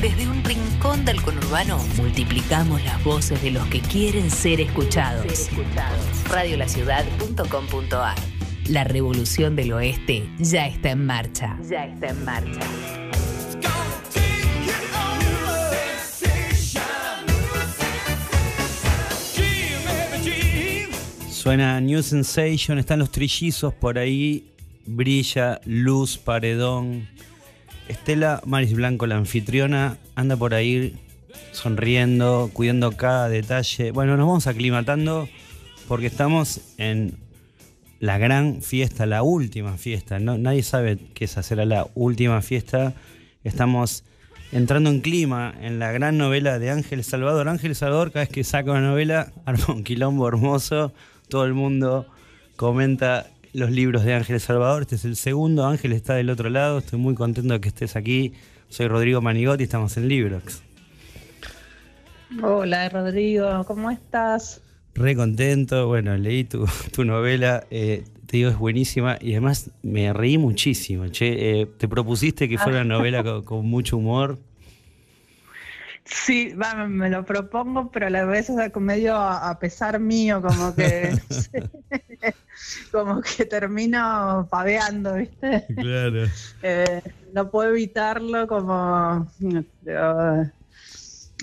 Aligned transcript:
Desde 0.00 0.28
un 0.28 0.44
rincón 0.44 1.04
del 1.04 1.20
conurbano, 1.22 1.76
multiplicamos 1.96 2.84
las 2.84 3.02
voces 3.02 3.42
de 3.42 3.50
los 3.50 3.66
que 3.66 3.80
quieren 3.80 4.30
ser 4.30 4.60
escuchados. 4.60 5.50
Radiolaciudad.com.ar 6.30 8.14
La 8.68 8.84
revolución 8.84 9.56
del 9.56 9.72
oeste 9.72 10.28
ya 10.38 10.68
está 10.68 10.90
en 10.90 11.04
marcha. 11.04 11.58
Ya 11.68 11.86
está 11.86 12.10
en 12.10 12.24
marcha. 12.24 12.60
Suena 21.28 21.80
New 21.80 22.04
Sensation, 22.04 22.78
están 22.78 23.00
los 23.00 23.10
trillizos 23.10 23.74
por 23.74 23.98
ahí, 23.98 24.52
brilla, 24.86 25.60
luz, 25.64 26.18
paredón. 26.18 27.08
Estela 27.88 28.40
Maris 28.46 28.74
Blanco, 28.74 29.06
la 29.06 29.16
anfitriona, 29.16 29.98
anda 30.14 30.36
por 30.36 30.54
ahí 30.54 30.94
sonriendo, 31.52 32.50
cuidando 32.52 32.92
cada 32.92 33.28
detalle. 33.28 33.90
Bueno, 33.90 34.16
nos 34.16 34.26
vamos 34.26 34.46
aclimatando 34.46 35.28
porque 35.88 36.06
estamos 36.06 36.60
en 36.76 37.18
la 38.00 38.18
gran 38.18 38.62
fiesta, 38.62 39.06
la 39.06 39.22
última 39.22 39.76
fiesta. 39.76 40.18
Nadie 40.18 40.62
sabe 40.62 40.98
qué 41.14 41.24
es 41.24 41.36
hacer 41.38 41.60
a 41.60 41.64
la 41.64 41.88
última 41.94 42.42
fiesta. 42.42 42.94
Estamos 43.42 44.04
entrando 44.52 44.90
en 44.90 45.00
clima 45.00 45.54
en 45.60 45.78
la 45.78 45.90
gran 45.90 46.18
novela 46.18 46.58
de 46.58 46.70
Ángel 46.70 47.02
Salvador. 47.04 47.48
Ángel 47.48 47.74
Salvador, 47.74 48.12
cada 48.12 48.24
vez 48.24 48.28
que 48.28 48.44
saca 48.44 48.70
una 48.70 48.82
novela, 48.82 49.32
arma 49.46 49.64
un 49.68 49.82
quilombo 49.82 50.28
hermoso 50.28 50.92
todo 51.28 51.44
el 51.44 51.54
mundo 51.54 52.06
comenta 52.56 53.28
los 53.58 53.70
libros 53.70 54.04
de 54.04 54.14
Ángel 54.14 54.40
Salvador. 54.40 54.82
Este 54.82 54.94
es 54.94 55.04
el 55.04 55.16
segundo, 55.16 55.66
Ángel 55.66 55.92
está 55.92 56.14
del 56.14 56.30
otro 56.30 56.48
lado. 56.48 56.78
Estoy 56.78 56.98
muy 56.98 57.14
contento 57.14 57.52
de 57.52 57.60
que 57.60 57.68
estés 57.68 57.96
aquí. 57.96 58.32
Soy 58.68 58.88
Rodrigo 58.88 59.20
Manigotti, 59.20 59.64
estamos 59.64 59.96
en 59.96 60.08
Librox. 60.08 60.62
Hola 62.42 62.88
Rodrigo, 62.88 63.64
¿cómo 63.66 63.90
estás? 63.90 64.60
Re 64.94 65.16
contento, 65.16 65.86
bueno, 65.86 66.16
leí 66.16 66.44
tu, 66.44 66.66
novela, 67.04 67.66
eh, 67.70 68.04
te 68.26 68.36
digo, 68.36 68.50
es 68.50 68.58
buenísima 68.58 69.16
y 69.20 69.32
además 69.32 69.70
me 69.82 70.12
reí 70.12 70.38
muchísimo. 70.38 71.08
Che, 71.08 71.60
eh, 71.60 71.66
te 71.66 71.88
propusiste 71.88 72.48
que 72.48 72.58
fuera 72.58 72.82
una 72.82 72.96
novela 72.96 73.42
con 73.44 73.66
mucho 73.66 73.96
humor 73.96 74.38
Sí, 76.10 76.54
me 76.88 77.10
lo 77.10 77.24
propongo, 77.24 77.90
pero 77.90 78.06
a 78.06 78.10
la 78.10 78.24
vez 78.24 78.48
es 78.48 78.76
medio 78.76 79.14
a, 79.14 79.58
pesar 79.58 80.00
mío, 80.00 80.40
como 80.40 80.74
que 80.74 81.12
como 82.92 83.20
que 83.20 83.44
termino 83.44 84.48
paveando, 84.50 85.14
¿viste? 85.14 85.66
Claro. 85.74 86.26
Eh, 86.62 87.02
no 87.32 87.50
puedo 87.50 87.70
evitarlo, 87.70 88.48
como 88.48 89.28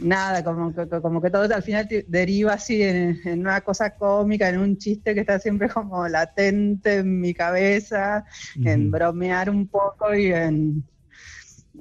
nada, 0.02 0.44
como 0.44 0.74
que, 0.74 0.88
como 1.02 1.22
que 1.22 1.30
todo 1.30 1.56
al 1.56 1.64
final 1.64 1.88
deriva 2.08 2.54
así 2.54 2.84
en, 2.84 3.40
una 3.40 3.62
cosa 3.62 3.92
cómica, 3.92 4.50
en 4.50 4.60
un 4.60 4.78
chiste 4.78 5.14
que 5.14 5.22
está 5.22 5.40
siempre 5.40 5.70
como 5.70 6.08
latente 6.08 6.98
en 6.98 7.22
mi 7.22 7.34
cabeza, 7.34 8.26
en 8.56 8.92
bromear 8.92 9.50
un 9.50 9.68
poco 9.68 10.14
y 10.14 10.34
en 10.34 10.84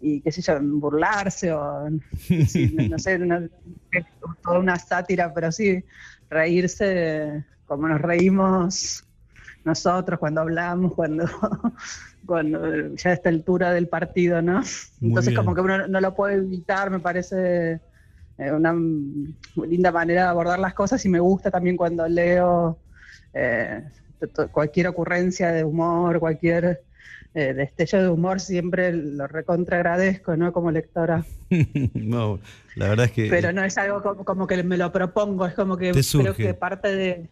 y 0.01 0.21
qué 0.21 0.31
sé 0.31 0.43
yo, 0.43 0.59
burlarse 0.61 1.53
o 1.53 1.89
no 1.89 2.99
sé, 2.99 3.19
toda 4.43 4.59
una 4.59 4.79
sátira, 4.79 5.33
pero 5.33 5.51
sí 5.51 5.83
reírse 6.29 7.45
como 7.67 7.89
nos 7.89 8.01
reímos 8.01 9.05
nosotros 9.65 10.19
cuando 10.19 10.41
hablamos, 10.41 10.95
cuando, 10.95 11.25
cuando 12.27 12.95
ya 12.95 13.11
a 13.11 13.12
esta 13.15 13.29
altura 13.29 13.73
del 13.73 13.89
partido, 13.89 14.43
¿no? 14.43 14.62
Entonces 15.01 15.34
como 15.34 15.55
que 15.55 15.61
uno 15.61 15.87
no 15.89 16.01
lo 16.01 16.15
puede 16.15 16.34
evitar, 16.34 16.91
me 16.91 17.01
parece 17.01 17.81
eh, 18.39 18.53
una 18.53 18.75
linda 19.67 19.93
manera 19.93 20.23
de 20.23 20.29
abordar 20.29 20.59
las 20.59 20.75
cosas 20.75 21.05
y 21.05 21.09
me 21.09 21.21
gusta 21.21 21.51
también 21.51 21.77
cuando 21.77 22.06
leo 22.09 22.79
eh, 23.33 23.83
cualquier 24.53 24.88
ocurrencia 24.88 25.53
de 25.53 25.65
humor, 25.65 26.19
cualquier 26.19 26.83
eh, 27.34 27.53
destello 27.53 28.03
de 28.03 28.09
humor 28.09 28.41
siempre 28.41 28.93
lo 28.93 29.27
recontra 29.27 29.78
agradezco, 29.78 30.37
¿no? 30.37 30.53
Como 30.53 30.71
lectora. 30.71 31.25
no, 31.94 32.38
la 32.77 32.88
verdad 32.88 33.06
es 33.06 33.12
que... 33.12 33.28
Pero 33.28 33.53
no 33.53 33.65
es 33.65 33.77
algo 33.77 34.25
como, 34.25 34.47
que 34.47 34.62
me 34.62 34.77
lo 34.77 34.93
propongo, 34.93 35.47
es 35.47 35.55
como 35.55 35.77
que 35.77 35.93
creo 35.93 36.34
que 36.34 36.55
parte 36.55 36.94
de... 36.94 37.28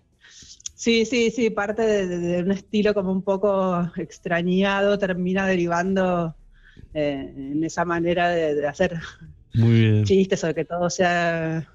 Sí, 0.82 1.04
sí, 1.04 1.30
sí, 1.30 1.48
parte 1.48 1.82
de, 2.08 2.42
un 2.42 2.50
estilo 2.50 2.92
como 2.92 3.12
un 3.12 3.22
poco 3.22 3.88
extrañado 3.96 4.98
termina 4.98 5.46
derivando 5.46 6.34
eh, 6.92 7.32
en 7.36 7.62
esa 7.62 7.84
manera 7.84 8.30
de, 8.30 8.66
hacer 8.66 8.98
chistes 10.02 10.42
o 10.42 10.48
de 10.48 10.54
que 10.56 10.64
todo 10.64 10.90
sea, 10.90 11.68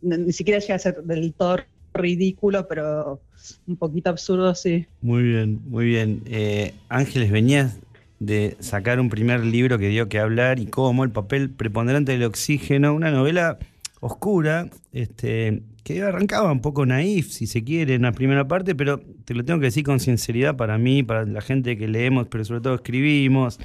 ni 0.00 0.32
siquiera 0.32 0.58
llega 0.58 0.76
a 0.76 0.78
ser 0.78 1.02
del 1.02 1.34
todo 1.34 1.58
ridículo, 1.92 2.66
pero 2.66 3.20
un 3.66 3.76
poquito 3.76 4.08
absurdo, 4.08 4.54
sí. 4.54 4.86
Muy 5.02 5.22
bien, 5.22 5.60
muy 5.66 5.84
bien. 5.84 6.22
Eh, 6.24 6.72
Ángeles, 6.88 7.30
venías 7.30 7.78
de 8.20 8.56
sacar 8.60 9.00
un 9.00 9.10
primer 9.10 9.44
libro 9.44 9.78
que 9.78 9.88
dio 9.88 10.08
que 10.08 10.18
hablar 10.18 10.60
y 10.60 10.66
cómo 10.66 11.04
el 11.04 11.10
papel 11.10 11.50
preponderante 11.50 12.12
del 12.12 12.22
oxígeno, 12.22 12.94
una 12.94 13.10
novela 13.10 13.58
oscura, 14.00 14.70
este, 14.94 15.60
que 15.94 16.02
arrancaba 16.02 16.52
un 16.52 16.60
poco 16.60 16.86
naif, 16.86 17.30
si 17.30 17.46
se 17.46 17.64
quiere, 17.64 17.94
en 17.94 18.02
la 18.02 18.12
primera 18.12 18.46
parte, 18.46 18.74
pero 18.74 19.00
te 19.24 19.34
lo 19.34 19.44
tengo 19.44 19.60
que 19.60 19.66
decir 19.66 19.84
con 19.84 20.00
sinceridad 20.00 20.56
para 20.56 20.78
mí, 20.78 21.02
para 21.02 21.24
la 21.24 21.40
gente 21.40 21.76
que 21.76 21.88
leemos, 21.88 22.26
pero 22.28 22.44
sobre 22.44 22.60
todo 22.60 22.74
escribimos. 22.74 23.58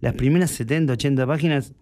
Las 0.00 0.14
primeras 0.14 0.50
70, 0.50 0.92
80 0.92 1.26
páginas 1.26 1.74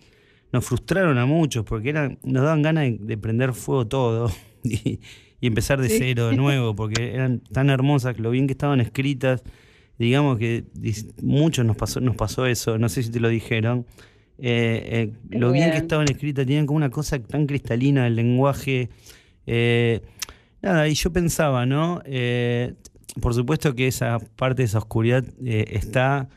nos 0.53 0.65
frustraron 0.65 1.19
a 1.19 1.27
muchos 1.27 1.65
porque 1.65 1.91
eran, 1.91 2.19
nos 2.23 2.45
daban 2.45 2.63
ganas 2.63 2.85
de, 2.85 2.99
de 3.01 3.19
prender 3.19 3.53
fuego 3.53 3.87
todo. 3.87 4.31
Y, 4.67 4.99
y 5.45 5.47
empezar 5.47 5.79
de 5.79 5.91
cero 5.91 6.29
de 6.29 6.37
nuevo, 6.37 6.75
porque 6.75 7.13
eran 7.13 7.41
tan 7.41 7.69
hermosas, 7.69 8.19
lo 8.19 8.31
bien 8.31 8.47
que 8.47 8.55
estaban 8.55 8.81
escritas. 8.81 9.43
Digamos 9.99 10.39
que 10.39 10.65
muchos 11.21 11.67
nos 11.67 11.77
pasó, 11.77 12.01
nos 12.01 12.17
pasó 12.17 12.47
eso, 12.47 12.79
no 12.79 12.89
sé 12.89 13.03
si 13.03 13.11
te 13.11 13.21
lo 13.21 13.29
dijeron. 13.29 13.85
Eh, 14.39 15.13
eh, 15.13 15.13
lo 15.29 15.53
bien. 15.53 15.71
que 15.71 15.77
estaban 15.77 16.07
escritas, 16.11 16.47
tenían 16.47 16.65
como 16.65 16.79
una 16.79 16.89
cosa 16.89 17.19
tan 17.19 17.47
cristalina 17.47 18.07
el 18.07 18.17
lenguaje. 18.17 18.89
Eh, 19.47 20.03
nada, 20.63 20.89
y 20.89 20.95
yo 20.95 21.13
pensaba, 21.13 21.67
¿no? 21.67 22.03
por 23.21 23.33
supuesto 23.33 23.75
que 23.75 23.87
esa 23.87 24.19
parte 24.19 24.63
de 24.63 24.67
esa 24.67 24.79
oscuridad 24.79 25.25
está 25.45 26.29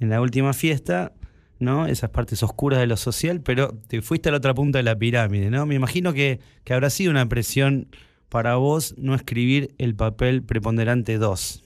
en 0.00 0.10
la 0.10 0.20
última 0.20 0.52
fiesta, 0.52 1.12
¿no? 1.58 1.86
Esas 1.86 2.10
partes 2.10 2.42
oscuras 2.42 2.80
de 2.80 2.86
lo 2.86 2.96
social, 2.96 3.40
pero 3.40 3.74
te 3.88 4.02
fuiste 4.02 4.28
a 4.28 4.32
la 4.32 4.38
otra 4.38 4.54
punta 4.54 4.78
de 4.78 4.82
la 4.82 4.96
pirámide, 4.96 5.50
¿no? 5.50 5.66
Me 5.66 5.74
imagino 5.74 6.12
que, 6.12 6.40
que 6.64 6.74
habrá 6.74 6.90
sido 6.90 7.10
una 7.10 7.28
presión 7.28 7.88
para 8.28 8.56
vos 8.56 8.94
no 8.98 9.14
escribir 9.14 9.74
el 9.78 9.94
papel 9.94 10.42
preponderante 10.42 11.18
2. 11.18 11.63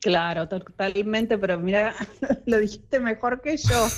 Claro, 0.00 0.48
totalmente, 0.48 1.38
pero 1.38 1.58
mira, 1.58 1.94
lo 2.46 2.58
dijiste 2.58 3.00
mejor 3.00 3.40
que 3.40 3.56
yo. 3.56 3.88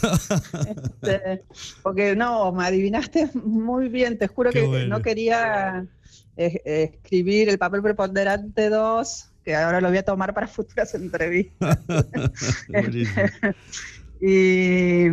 Este, 0.69 1.45
porque 1.83 2.15
no, 2.17 2.53
me 2.53 2.65
adivinaste 2.65 3.31
muy 3.35 3.89
bien, 3.89 4.19
te 4.19 4.27
juro 4.27 4.51
que 4.51 4.87
no 4.87 5.01
quería 5.01 5.87
eh, 6.37 6.93
escribir 6.95 7.49
el 7.49 7.59
papel 7.59 7.83
preponderante 7.83 8.69
2, 8.69 9.31
que 9.45 9.55
ahora 9.55 9.81
lo 9.81 9.89
voy 9.89 9.99
a 9.99 10.05
tomar 10.05 10.35
para 10.35 10.47
futuras 10.49 10.95
entrevistas. 10.95 11.79
y, 14.21 15.07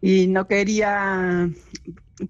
y 0.00 0.26
no 0.28 0.46
quería 0.46 1.50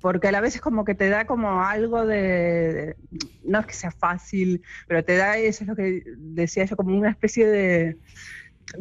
porque 0.01 0.29
a 0.29 0.33
la 0.33 0.41
vez 0.41 0.57
es 0.57 0.61
como 0.61 0.85
que 0.85 0.95
te 0.95 1.09
da 1.09 1.27
como 1.27 1.63
algo 1.63 2.07
de, 2.07 2.97
no 3.45 3.61
es 3.61 3.67
que 3.67 3.75
sea 3.75 3.91
fácil, 3.91 4.63
pero 4.89 5.05
te 5.05 5.17
da, 5.17 5.39
eso 5.39 5.65
es 5.65 5.69
lo 5.69 5.77
que 5.77 6.03
decía 6.17 6.65
yo, 6.65 6.77
como 6.77 6.97
una 6.97 7.11
especie 7.11 7.47
de, 7.47 7.97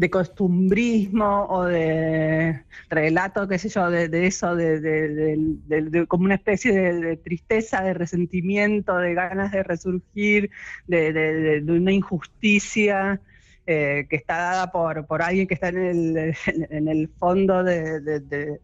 costumbrismo 0.09 1.45
o 1.47 1.65
de 1.65 2.63
relato, 2.89 3.47
qué 3.47 3.59
sé 3.59 3.69
yo, 3.69 3.89
de, 3.91 4.25
eso, 4.25 4.55
de, 4.55 6.05
como 6.07 6.25
una 6.25 6.35
especie 6.35 6.73
de, 6.73 7.17
tristeza, 7.17 7.83
de 7.83 7.93
resentimiento, 7.93 8.97
de 8.97 9.13
ganas 9.13 9.51
de 9.51 9.63
resurgir, 9.63 10.49
de, 10.87 11.63
una 11.67 11.91
injusticia. 11.91 13.21
Eh, 13.67 14.05
que 14.11 14.17
está 14.17 14.37
dada 14.37 14.71
por, 14.71 15.07
por 15.07 15.23
alguien 15.23 15.47
que 15.47 15.55
está 15.55 15.69
en 15.69 15.77
el, 15.79 16.35
en 16.69 16.87
el 16.87 17.09
fondo 17.17 17.63
de, 17.63 18.59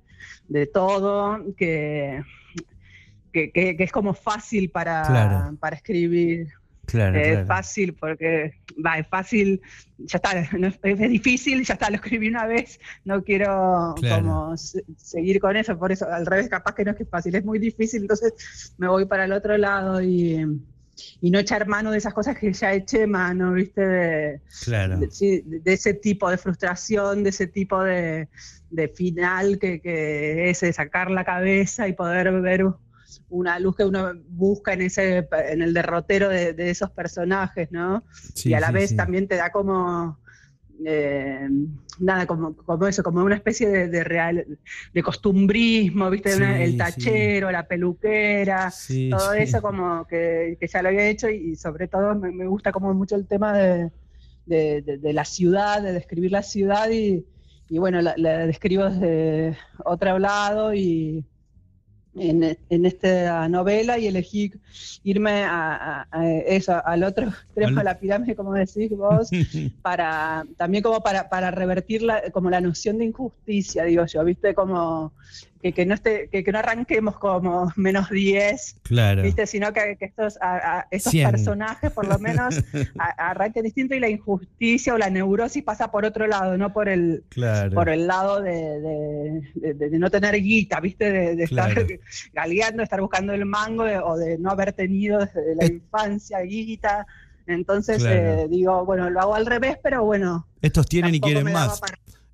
de 0.48 0.68
todo, 0.68 1.46
que, 1.56 2.24
que, 3.32 3.76
es 3.80 3.92
como 3.92 4.14
fácil 4.14 4.70
para, 4.70 5.54
para 5.60 5.76
escribir. 5.76 6.48
Claro, 6.86 7.18
es 7.18 7.48
fácil 7.48 7.94
porque 7.94 8.54
va, 8.84 8.98
es 8.98 9.08
fácil, 9.08 9.62
ya 9.98 10.18
está, 10.18 10.42
es, 10.42 11.00
difícil, 11.10 11.64
ya 11.64 11.76
está, 11.76 11.90
lo 11.90 11.96
escribí 11.96 12.28
una 12.28 12.46
vez, 12.48 12.80
no 13.06 13.24
quiero 13.24 13.96
como 13.96 14.58
seguir 14.58 15.40
con 15.40 15.56
eso, 15.56 15.78
por 15.78 15.94
eso 15.94 16.12
al 16.12 16.26
revés, 16.26 16.50
capaz 16.50 16.76
que 16.76 16.84
no 16.84 16.92
es 16.92 16.98
que 16.98 17.04
es 17.04 17.10
fácil, 17.10 17.36
es 17.36 17.46
muy 17.46 17.60
difícil, 17.60 18.02
entonces 18.02 18.74
me 18.78 18.90
voy 18.90 19.06
para 19.06 19.24
el 19.24 19.32
otro 19.32 19.58
lado 19.58 20.02
y, 20.02 20.46
y 21.22 21.32
no 21.32 21.40
echar 21.40 21.68
mano 21.68 21.92
de 21.92 21.98
esas 21.98 22.14
cosas 22.14 22.38
que 22.38 22.52
ya 22.54 22.74
eché 22.74 23.08
mano, 23.08 23.54
¿viste? 23.54 23.82
De, 23.82 24.42
claro. 24.64 25.00
de, 25.00 25.62
ese 25.66 25.94
tipo 25.94 26.30
de 26.30 26.38
frustración, 26.38 27.24
de 27.24 27.30
ese 27.30 27.48
tipo 27.48 27.84
de, 27.84 28.28
final 28.96 29.60
que, 29.60 29.82
que, 29.82 30.50
es 30.50 30.62
de 30.62 30.74
sacar 30.74 31.12
la 31.12 31.26
cabeza 31.26 31.88
y 31.88 31.94
poder 31.94 32.32
ver 32.42 32.66
una 33.30 33.60
luz 33.60 33.76
que 33.76 33.86
uno 33.86 34.14
busca 34.30 34.74
en 34.74 34.82
ese 34.82 35.28
en 35.50 35.62
el 35.62 35.74
derrotero 35.74 36.30
de, 36.30 36.70
esos 36.70 36.92
personajes, 36.92 37.72
¿no? 37.72 38.04
y 38.44 38.54
a 38.54 38.60
la 38.60 38.72
vez 38.72 38.96
también 38.96 39.28
te 39.28 39.36
da 39.36 39.52
como 39.52 40.20
eh, 40.86 41.48
nada, 42.00 42.26
como, 42.26 42.56
como 42.56 42.88
eso, 42.88 43.04
como 43.04 43.24
una 43.24 43.36
especie 43.36 43.88
de, 43.88 44.04
real, 44.04 44.46
de 44.94 45.04
costumbrismo, 45.04 46.10
¿viste? 46.10 46.34
el 46.64 46.78
tachero, 46.78 47.52
la 47.52 47.68
peluquera, 47.68 48.72
todo 49.10 49.34
eso 49.34 49.62
como 49.62 50.06
que, 50.08 50.58
ya 50.62 50.82
lo 50.82 50.90
había 50.90 51.08
hecho 51.08 51.30
y, 51.30 51.56
sobre 51.56 51.88
todo 51.88 52.16
me, 52.16 52.46
gusta 52.46 52.72
como 52.72 52.94
mucho 52.94 53.16
el 53.16 53.28
tema 53.28 53.54
de, 53.54 53.92
la 54.48 55.26
ciudad, 55.26 55.82
de 55.82 55.94
describir 55.94 56.32
la 56.32 56.44
ciudad 56.44 56.90
y, 56.90 57.26
bueno, 57.70 58.02
la, 58.02 58.16
la, 58.18 58.46
describo 58.46 58.90
desde 58.90 59.58
otro 59.86 60.20
lado 60.20 60.74
y, 60.74 61.26
en, 62.16 62.86
esta 62.86 63.48
novela 63.48 63.98
y 63.98 64.08
elegí 64.08 64.52
irme 65.04 65.44
a, 65.46 66.08
eso, 66.46 66.86
al 66.86 67.04
otro 67.04 67.28
extremo 67.46 67.78
de 67.78 67.84
la 67.84 68.00
pirámide, 68.00 68.36
como 68.36 68.54
decís 68.54 68.90
vos, 68.92 69.30
para 69.82 70.46
también 70.58 70.84
como 70.84 71.02
para, 71.02 71.30
para 71.30 71.52
revertir 71.52 72.02
la, 72.04 72.30
como 72.32 72.50
la 72.50 72.62
noción 72.62 72.98
de 72.98 73.06
injusticia, 73.06 73.86
digo 73.86 74.06
yo, 74.06 74.24
viste, 74.24 74.54
como 74.54 75.14
que, 75.62 75.86
no 75.86 75.94
esté, 75.94 76.28
que, 76.30 76.52
no 76.52 76.60
arranquemos 76.60 77.18
como 77.18 77.72
menos 77.76 78.10
10, 78.10 78.78
claro. 78.84 79.22
¿viste? 79.24 79.46
sino 79.48 79.72
que, 79.74 79.98
estos, 80.00 80.38
estos 80.90 81.14
personajes 81.14 81.92
por 81.92 82.08
lo 82.08 82.18
menos 82.20 82.64
arranquen 82.98 83.64
distinto 83.64 83.96
y 83.96 84.00
la 84.00 84.10
injusticia 84.10 84.94
o 84.94 84.98
la 84.98 85.10
neurosis 85.10 85.64
pasa 85.64 85.92
por 85.92 86.06
otro 86.06 86.28
lado, 86.28 86.58
no 86.58 86.74
por 86.74 86.90
el, 86.90 87.24
por 87.74 87.90
el 87.90 88.08
lado 88.08 88.42
de, 88.42 89.42
no 89.92 90.10
tener 90.10 90.36
guita, 90.42 90.80
¿viste? 90.80 91.12
De, 91.36 91.44
estar 91.44 91.74
galeando, 92.34 92.78
de 92.78 92.84
estar 92.84 93.02
buscando 93.02 93.34
el 93.34 93.46
mango 93.46 93.84
o 93.84 94.18
de 94.18 94.38
no 94.38 94.52
haber 94.52 94.74
tenido 94.74 95.20
desde 95.20 95.56
la 95.56 95.66
infancia 95.66 96.40
guita. 96.42 97.06
Entonces 97.48 98.04
eh, 98.08 98.48
digo, 98.50 98.86
bueno, 98.86 99.10
lo 99.10 99.20
hago 99.20 99.36
al 99.36 99.46
revés, 99.46 99.78
pero 99.82 100.04
bueno. 100.04 100.48
Estos 100.62 100.88
tienen 100.88 101.16
y 101.16 101.20
quieren 101.20 101.52
más. 101.52 101.82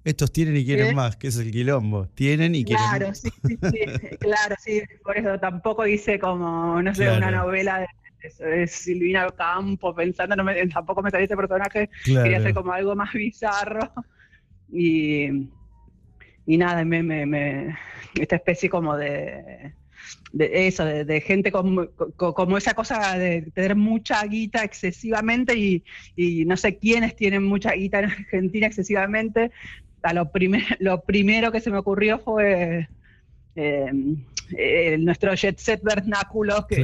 Estos 0.04 0.32
tienen 0.32 0.56
y 0.56 0.66
quieren 0.66 0.96
más, 0.96 1.18
que 1.18 1.28
es 1.28 1.38
el 1.38 1.52
quilombo. 1.52 2.08
Tienen 2.08 2.56
y 2.56 2.64
quieren 2.64 2.86
Claro, 2.88 3.14
sí, 3.14 3.30
sí, 3.46 3.58
sí. 3.62 3.80
claro, 4.20 4.56
sí. 4.64 4.82
Por 5.04 5.18
eso 5.18 5.38
tampoco 5.40 5.86
hice 5.86 6.18
como, 6.18 6.82
no 6.82 6.96
sé, 6.96 7.10
una 7.12 7.32
novela 7.32 7.80
de, 7.80 8.68
Silvina 8.68 9.30
Campo 9.32 9.94
pensando, 9.94 10.36
no 10.36 10.44
me, 10.44 10.66
tampoco 10.68 11.02
me 11.02 11.12
salía 11.12 11.26
este 11.26 11.36
personaje. 11.36 11.90
Quería 12.04 12.38
hacer 12.38 12.54
como 12.54 12.72
algo 12.72 12.96
más 12.96 13.12
bizarro. 13.14 13.92
Y, 14.72 15.50
y 16.46 16.58
nada, 16.58 16.84
me, 16.86 17.04
me, 17.04 17.26
me, 17.26 17.78
esta 18.16 18.38
especie 18.38 18.70
como 18.70 18.96
de, 18.98 19.74
de 20.34 20.68
eso, 20.68 20.86
de, 20.86 21.22
gente 21.22 21.52
como, 21.52 21.88
como, 22.16 22.58
esa 22.58 22.74
cosa 22.74 23.18
de 23.18 23.44
tener 23.54 23.76
mucha 23.76 24.24
guita 24.26 24.64
excesivamente 24.64 25.56
y, 25.58 25.84
y, 26.16 26.46
no 26.46 26.58
sé 26.58 26.78
quiénes 26.78 27.16
tienen 27.16 27.44
mucha 27.44 27.72
guita 27.72 28.00
en 28.00 28.06
Argentina 28.06 28.68
excesivamente, 28.68 29.52
lo, 30.14 30.32
lo 30.80 31.02
primero 31.02 31.52
que 31.52 31.60
se 31.60 31.70
me 31.70 31.78
ocurrió 31.78 32.20
fue 32.20 32.88
eh, 33.56 33.92
eh, 34.58 34.98
nuestro 35.00 35.34
jet 35.36 35.58
set 35.58 35.82
vernáculo, 35.84 36.66
que 36.68 36.82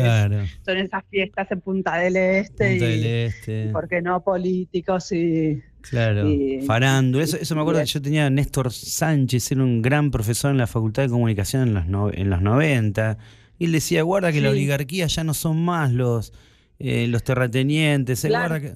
son 0.65 0.77
esas 0.77 1.03
fiestas 1.09 1.49
en 1.51 1.61
Punta 1.61 1.97
del 1.97 2.17
Este, 2.17 2.75
y, 2.77 3.07
este. 3.07 3.69
¿por 3.69 3.87
qué 3.87 4.01
no? 4.01 4.23
Políticos 4.23 5.11
y... 5.11 5.61
Claro, 5.81 6.29
Farando. 6.65 7.19
Eso, 7.19 7.37
eso 7.37 7.55
me 7.55 7.61
acuerdo 7.61 7.81
que 7.81 7.87
yo 7.87 8.01
tenía 8.01 8.27
a 8.27 8.29
Néstor 8.29 8.71
Sánchez, 8.71 9.51
era 9.51 9.63
un 9.63 9.81
gran 9.81 10.11
profesor 10.11 10.51
en 10.51 10.57
la 10.57 10.67
Facultad 10.67 11.03
de 11.03 11.09
Comunicación 11.09 11.67
en 11.67 11.91
los, 11.91 12.13
en 12.13 12.29
los 12.29 12.41
90, 12.41 13.17
y 13.59 13.65
él 13.65 13.71
decía, 13.73 14.01
guarda 14.03 14.31
que 14.31 14.41
la 14.41 14.49
oligarquía 14.49 15.07
ya 15.07 15.23
no 15.23 15.33
son 15.33 15.63
más 15.63 15.91
los 15.91 16.33
eh, 16.79 17.07
los 17.07 17.23
terratenientes. 17.23 18.25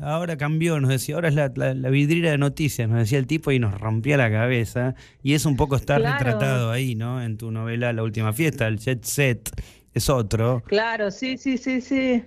Ahora, 0.02 0.38
cambió, 0.38 0.80
nos 0.80 0.90
decía, 0.90 1.16
ahora 1.16 1.30
es 1.30 1.36
la, 1.36 1.52
la, 1.56 1.90
vidriera 1.90 2.32
de 2.32 2.38
noticias, 2.38 2.88
nos 2.88 3.00
decía 3.00 3.20
el 3.20 3.28
tipo 3.28 3.52
y 3.52 3.60
nos 3.60 3.80
rompía 3.80 4.18
la 4.18 4.32
cabeza. 4.32 4.96
Y 5.24 5.34
es 5.34 5.46
un 5.46 5.56
poco 5.56 5.76
estar 5.76 6.02
retratado 6.02 6.72
ahí, 6.72 6.96
¿no? 6.96 7.22
En 7.22 7.38
tu 7.38 7.52
novela 7.52 7.92
La 7.94 8.04
Última 8.04 8.34
Fiesta, 8.34 8.68
el 8.68 8.80
Jet 8.80 9.04
Set 9.04 9.52
es 9.94 10.10
otro. 10.10 10.64
Claro, 10.68 11.12
sí, 11.12 11.38
sí, 11.38 11.58
sí, 11.58 11.82
sí. 11.82 12.24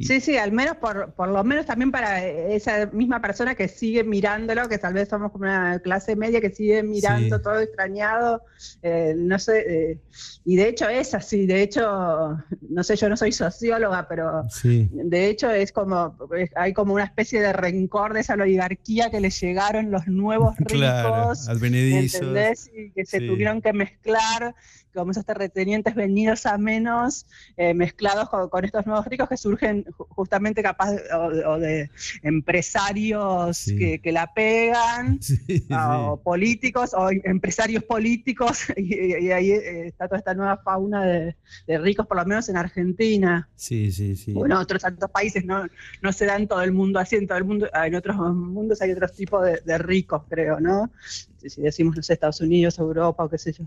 Sí, 0.00 0.20
sí, 0.20 0.36
al 0.36 0.52
menos 0.52 0.76
por, 0.76 1.12
por 1.12 1.28
lo 1.28 1.44
menos 1.44 1.66
también 1.66 1.90
para 1.90 2.24
esa 2.24 2.86
misma 2.86 3.20
persona 3.20 3.54
que 3.54 3.68
sigue 3.68 4.04
mirándolo, 4.04 4.68
que 4.68 4.78
tal 4.78 4.94
vez 4.94 5.08
somos 5.08 5.32
como 5.32 5.44
una 5.44 5.80
clase 5.80 6.16
media 6.16 6.40
que 6.40 6.50
sigue 6.50 6.82
mirando 6.82 7.40
todo 7.40 7.60
extrañado, 7.60 8.42
eh, 8.82 9.14
no 9.16 9.38
sé, 9.38 9.64
eh, 9.68 9.98
y 10.44 10.56
de 10.56 10.68
hecho 10.68 10.88
es 10.88 11.14
así, 11.14 11.46
de 11.46 11.62
hecho, 11.62 12.38
no 12.70 12.82
sé, 12.82 12.96
yo 12.96 13.08
no 13.08 13.16
soy 13.16 13.32
socióloga, 13.32 14.08
pero 14.08 14.44
de 14.64 15.26
hecho 15.26 15.50
es 15.50 15.72
como, 15.72 16.16
hay 16.56 16.72
como 16.72 16.94
una 16.94 17.04
especie 17.04 17.40
de 17.40 17.52
rencor 17.52 18.14
de 18.14 18.20
esa 18.20 18.34
oligarquía 18.34 19.10
que 19.10 19.20
les 19.20 19.38
llegaron 19.40 19.90
los 19.90 20.06
nuevos 20.06 20.56
ricos, 20.58 20.78
claro, 20.78 21.32
al 21.48 21.64
¿entendés? 21.64 22.70
Y 22.74 22.90
que 22.92 23.04
se 23.04 23.20
tuvieron 23.20 23.60
que 23.60 23.72
mezclar 23.72 24.54
como 24.94 25.12
esos 25.12 25.24
terratenientes 25.24 25.94
venidos 25.94 26.46
a 26.46 26.58
menos, 26.58 27.26
eh, 27.56 27.74
mezclados 27.74 28.28
con, 28.28 28.64
estos 28.64 28.86
nuevos 28.86 29.06
ricos 29.06 29.28
que 29.28 29.36
surgen 29.36 29.81
justamente 29.90 30.62
capaz 30.62 30.92
o, 31.14 31.58
de 31.58 31.90
empresarios 32.22 33.66
que, 33.66 34.12
la 34.12 34.32
pegan, 34.32 35.18
o 35.70 36.20
políticos, 36.22 36.92
o 36.94 37.10
empresarios 37.10 37.84
políticos, 37.84 38.64
y, 38.76 39.30
ahí 39.30 39.52
eh, 39.52 39.86
está 39.86 40.06
toda 40.06 40.18
esta 40.18 40.34
nueva 40.34 40.58
fauna 40.58 41.04
de, 41.04 41.34
ricos, 41.78 42.06
por 42.06 42.16
lo 42.16 42.24
menos 42.24 42.48
en 42.48 42.56
Argentina. 42.56 43.48
Sí, 43.56 43.90
sí, 43.92 44.16
sí. 44.16 44.32
Bueno, 44.32 44.60
otros 44.60 44.82
tantos 44.82 45.10
países 45.10 45.44
no, 45.44 45.66
no 46.02 46.12
se 46.12 46.26
dan 46.26 46.46
todo 46.46 46.62
el 46.62 46.72
mundo 46.72 46.98
así, 46.98 47.16
en 47.16 47.26
todo 47.26 47.38
el 47.38 47.44
mundo, 47.44 47.68
en 47.72 47.94
otros 47.94 48.16
mundos 48.16 48.82
hay 48.82 48.92
otros 48.92 49.12
tipos 49.12 49.44
de, 49.44 49.78
ricos, 49.78 50.22
creo, 50.28 50.60
¿no? 50.60 50.90
Si 51.38 51.60
decimos, 51.60 51.96
los 51.96 52.08
Estados 52.08 52.40
Unidos, 52.40 52.78
Europa 52.78 53.24
o 53.24 53.28
qué 53.28 53.38
sé 53.38 53.52
yo. 53.52 53.64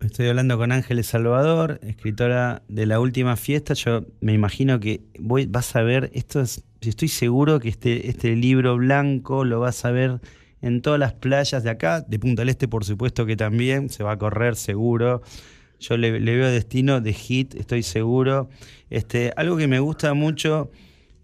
Estoy 0.00 0.28
hablando 0.28 0.58
con 0.58 0.72
Ángeles 0.72 1.06
Salvador, 1.06 1.80
escritora 1.82 2.62
de 2.68 2.84
La 2.84 3.00
Última 3.00 3.34
Fiesta. 3.36 3.72
Yo 3.72 4.04
me 4.20 4.34
imagino 4.34 4.78
que 4.78 5.00
voy, 5.18 5.46
vas 5.46 5.74
a 5.74 5.82
ver, 5.82 6.10
esto 6.12 6.42
es, 6.42 6.64
estoy 6.82 7.08
seguro 7.08 7.60
que 7.60 7.70
este, 7.70 8.10
este 8.10 8.36
libro 8.36 8.76
blanco 8.76 9.44
lo 9.44 9.58
vas 9.58 9.86
a 9.86 9.90
ver 9.90 10.20
en 10.60 10.82
todas 10.82 11.00
las 11.00 11.14
playas 11.14 11.62
de 11.62 11.70
acá, 11.70 12.02
de 12.02 12.18
Punta 12.18 12.42
del 12.42 12.50
Este 12.50 12.68
por 12.68 12.84
supuesto 12.84 13.24
que 13.24 13.36
también, 13.36 13.88
se 13.88 14.04
va 14.04 14.12
a 14.12 14.18
correr 14.18 14.54
seguro. 14.56 15.22
Yo 15.80 15.96
le, 15.96 16.10
veo 16.10 16.50
destino 16.50 17.00
de 17.00 17.14
hit, 17.14 17.54
estoy 17.54 17.82
seguro. 17.82 18.50
Este, 18.90 19.32
algo 19.36 19.56
que 19.56 19.66
me 19.66 19.80
gusta 19.80 20.12
mucho 20.12 20.70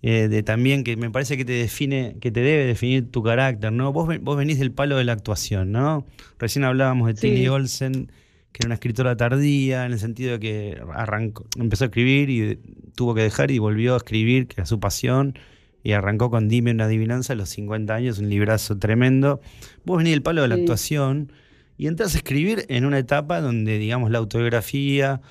eh, 0.01 0.29
de 0.29 0.43
también, 0.43 0.83
que 0.83 0.97
me 0.97 1.11
parece 1.11 1.37
que 1.37 1.45
te 1.45 1.53
define, 1.53 2.17
que 2.23 2.31
te 2.31 2.41
debe 2.41 2.65
definir 2.65 3.11
tu 3.11 3.23
carácter, 3.23 3.71
¿no? 3.71 3.93
Vos, 3.93 4.09
vos 4.23 4.37
venís 4.37 4.59
del 4.59 4.73
palo 4.73 4.97
de 4.97 5.05
la 5.05 5.13
actuación, 5.13 5.73
¿no? 5.73 6.07
Recién 6.39 6.65
hablábamos 6.65 7.09
de 7.09 7.15
Tilly 7.15 7.49
Olsen 7.49 8.11
que 8.53 8.61
era 8.61 8.69
una 8.69 8.75
escritora 8.75 9.17
tardía, 9.17 9.87
en 9.87 9.93
el 9.93 9.99
sentido 9.99 10.33
de 10.33 10.41
que 10.41 10.83
arrancó, 10.95 11.47
empezó 11.59 11.85
a 11.85 11.87
escribir 11.87 12.31
y 12.31 12.57
tuvo 12.95 13.15
que 13.15 13.23
dejar 13.23 13.51
y 13.51 13.59
volvió 13.59 13.95
a 13.95 13.97
escribir, 13.97 14.47
que 14.47 14.57
era 14.59 14.67
su 14.67 14.79
pasión, 14.79 15.39
y 15.83 15.93
arrancó 15.93 16.31
con 16.31 16.49
Dime 16.49 16.71
una 16.71 16.85
adivinanza 16.85 17.33
a 17.33 17.37
los 17.37 17.49
50 17.49 17.95
años, 17.95 18.19
un 18.19 18.29
librazo 18.29 18.79
tremendo. 18.79 19.41
Vos 19.85 19.99
venís 19.99 20.13
del 20.13 20.23
palo 20.23 20.43
de 20.43 20.49
la 20.49 20.55
actuación 20.55 21.33
y 21.77 21.87
entras 21.87 22.15
a 22.15 22.19
escribir 22.19 22.67
en 22.69 22.85
una 22.85 22.99
etapa 22.99 23.41
donde, 23.41 23.79
digamos, 23.79 24.11
la 24.11 24.19
autobiografía, 24.19 25.23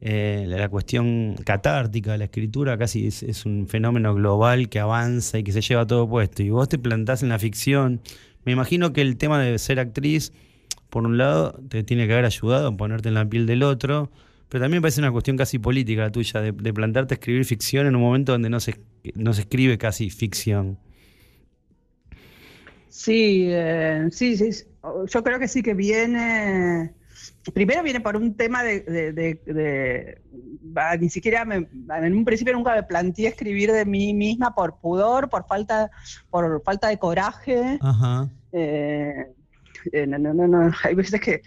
eh, 0.00 0.46
la 0.48 0.68
cuestión 0.68 1.34
catártica 1.44 2.12
de 2.12 2.18
la 2.18 2.24
escritura 2.24 2.78
casi 2.78 3.08
es, 3.08 3.24
es, 3.24 3.44
un 3.44 3.66
fenómeno 3.66 4.14
global 4.14 4.68
que 4.68 4.78
avanza 4.78 5.38
y 5.38 5.42
que 5.42 5.52
se 5.52 5.60
lleva 5.60 5.86
todo 5.86 6.08
puesto. 6.08 6.42
Y 6.42 6.50
vos 6.50 6.68
te 6.68 6.78
plantás 6.78 7.24
en 7.24 7.28
la 7.28 7.38
ficción. 7.38 8.00
Me 8.44 8.52
imagino 8.52 8.92
que 8.92 9.02
el 9.02 9.16
tema 9.16 9.40
de 9.40 9.58
ser 9.58 9.80
actriz 9.80 10.32
por 10.90 11.04
un 11.04 11.18
lado, 11.18 11.60
te 11.68 11.82
tiene 11.82 12.06
que 12.06 12.12
haber 12.12 12.24
ayudado 12.24 12.68
a 12.68 12.76
ponerte 12.76 13.08
en 13.08 13.14
la 13.14 13.28
piel 13.28 13.46
del 13.46 13.62
otro, 13.62 14.10
pero 14.48 14.64
también 14.64 14.82
parece 14.82 15.00
una 15.00 15.12
cuestión 15.12 15.36
casi 15.36 15.58
política 15.58 16.02
la 16.02 16.12
tuya, 16.12 16.40
de, 16.40 16.72
plantarte 16.72 17.14
a 17.14 17.16
escribir 17.16 17.44
ficción 17.44 17.86
en 17.86 17.96
un 17.96 18.02
momento 18.02 18.32
donde 18.32 18.48
no 18.48 18.60
se, 18.60 18.76
no 19.14 19.32
se 19.34 19.42
escribe 19.42 19.76
casi 19.76 20.10
ficción. 20.10 20.78
Sí, 22.88 23.48
eh, 23.50 24.08
sí, 24.10 24.36
sí, 24.36 24.64
yo 25.06 25.22
creo 25.22 25.38
que 25.38 25.46
sí 25.46 25.62
que 25.62 25.74
viene, 25.74 26.94
primero 27.52 27.82
viene 27.82 28.00
por 28.00 28.16
un 28.16 28.34
tema 28.34 28.64
de, 28.64 29.38
ni 30.98 31.10
siquiera 31.10 31.42
en 31.42 32.16
un 32.16 32.24
principio 32.24 32.54
nunca 32.54 32.74
me 32.74 32.82
planteé 32.82 33.28
escribir 33.28 33.72
de 33.72 33.84
mí 33.84 34.14
misma 34.14 34.54
por 34.54 34.78
pudor, 34.80 35.28
por 35.28 35.46
falta, 35.46 35.90
por 36.30 36.62
falta 36.62 36.88
de 36.88 36.98
coraje. 36.98 37.78
Ajá. 37.80 38.30
Eh, 38.52 39.26
eh, 39.92 40.06
no, 40.06 40.18
no, 40.18 40.46
no, 40.46 40.72
hay 40.82 40.94
veces 40.94 41.20
que 41.20 41.42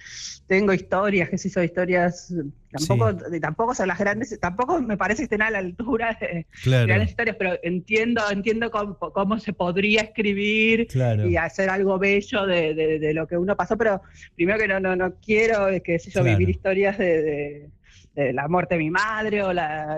tengo 0.48 0.74
historias, 0.74 1.30
que 1.30 1.38
sí 1.38 1.50
son 1.50 1.64
historias, 1.64 2.34
tampoco, 2.72 3.16
tampoco 3.40 3.74
son 3.74 3.88
las 3.88 4.00
grandes, 4.00 4.38
tampoco 4.40 4.82
me 4.82 4.98
parece 4.98 5.20
que 5.20 5.24
estén 5.24 5.42
a 5.42 5.50
la 5.50 5.60
altura 5.60 6.18
de 6.20 6.46
grandes 6.64 7.10
historias, 7.10 7.36
pero 7.38 7.58
entiendo, 7.64 8.22
entiendo 8.30 8.70
cómo, 8.70 9.40
se 9.40 9.54
podría 9.54 10.02
escribir 10.02 10.88
y 11.26 11.36
hacer 11.38 11.70
algo 11.70 11.98
bello 11.98 12.46
de, 12.46 13.12
lo 13.14 13.28
que 13.28 13.38
uno 13.38 13.56
pasó, 13.56 13.78
pero 13.78 14.02
primero 14.36 14.60
que 14.60 14.68
no, 14.68 14.80
no, 14.80 14.96
no 14.96 15.14
quiero, 15.16 15.68
que 15.84 16.00
sé 16.00 16.12
yo, 16.12 16.24
vivir 16.24 16.50
historias 16.50 16.98
de 16.98 17.70
la 18.16 18.48
muerte 18.48 18.76
de 18.76 18.80
mi 18.80 18.90
madre 18.90 19.42
o 19.44 19.54
la 19.54 19.98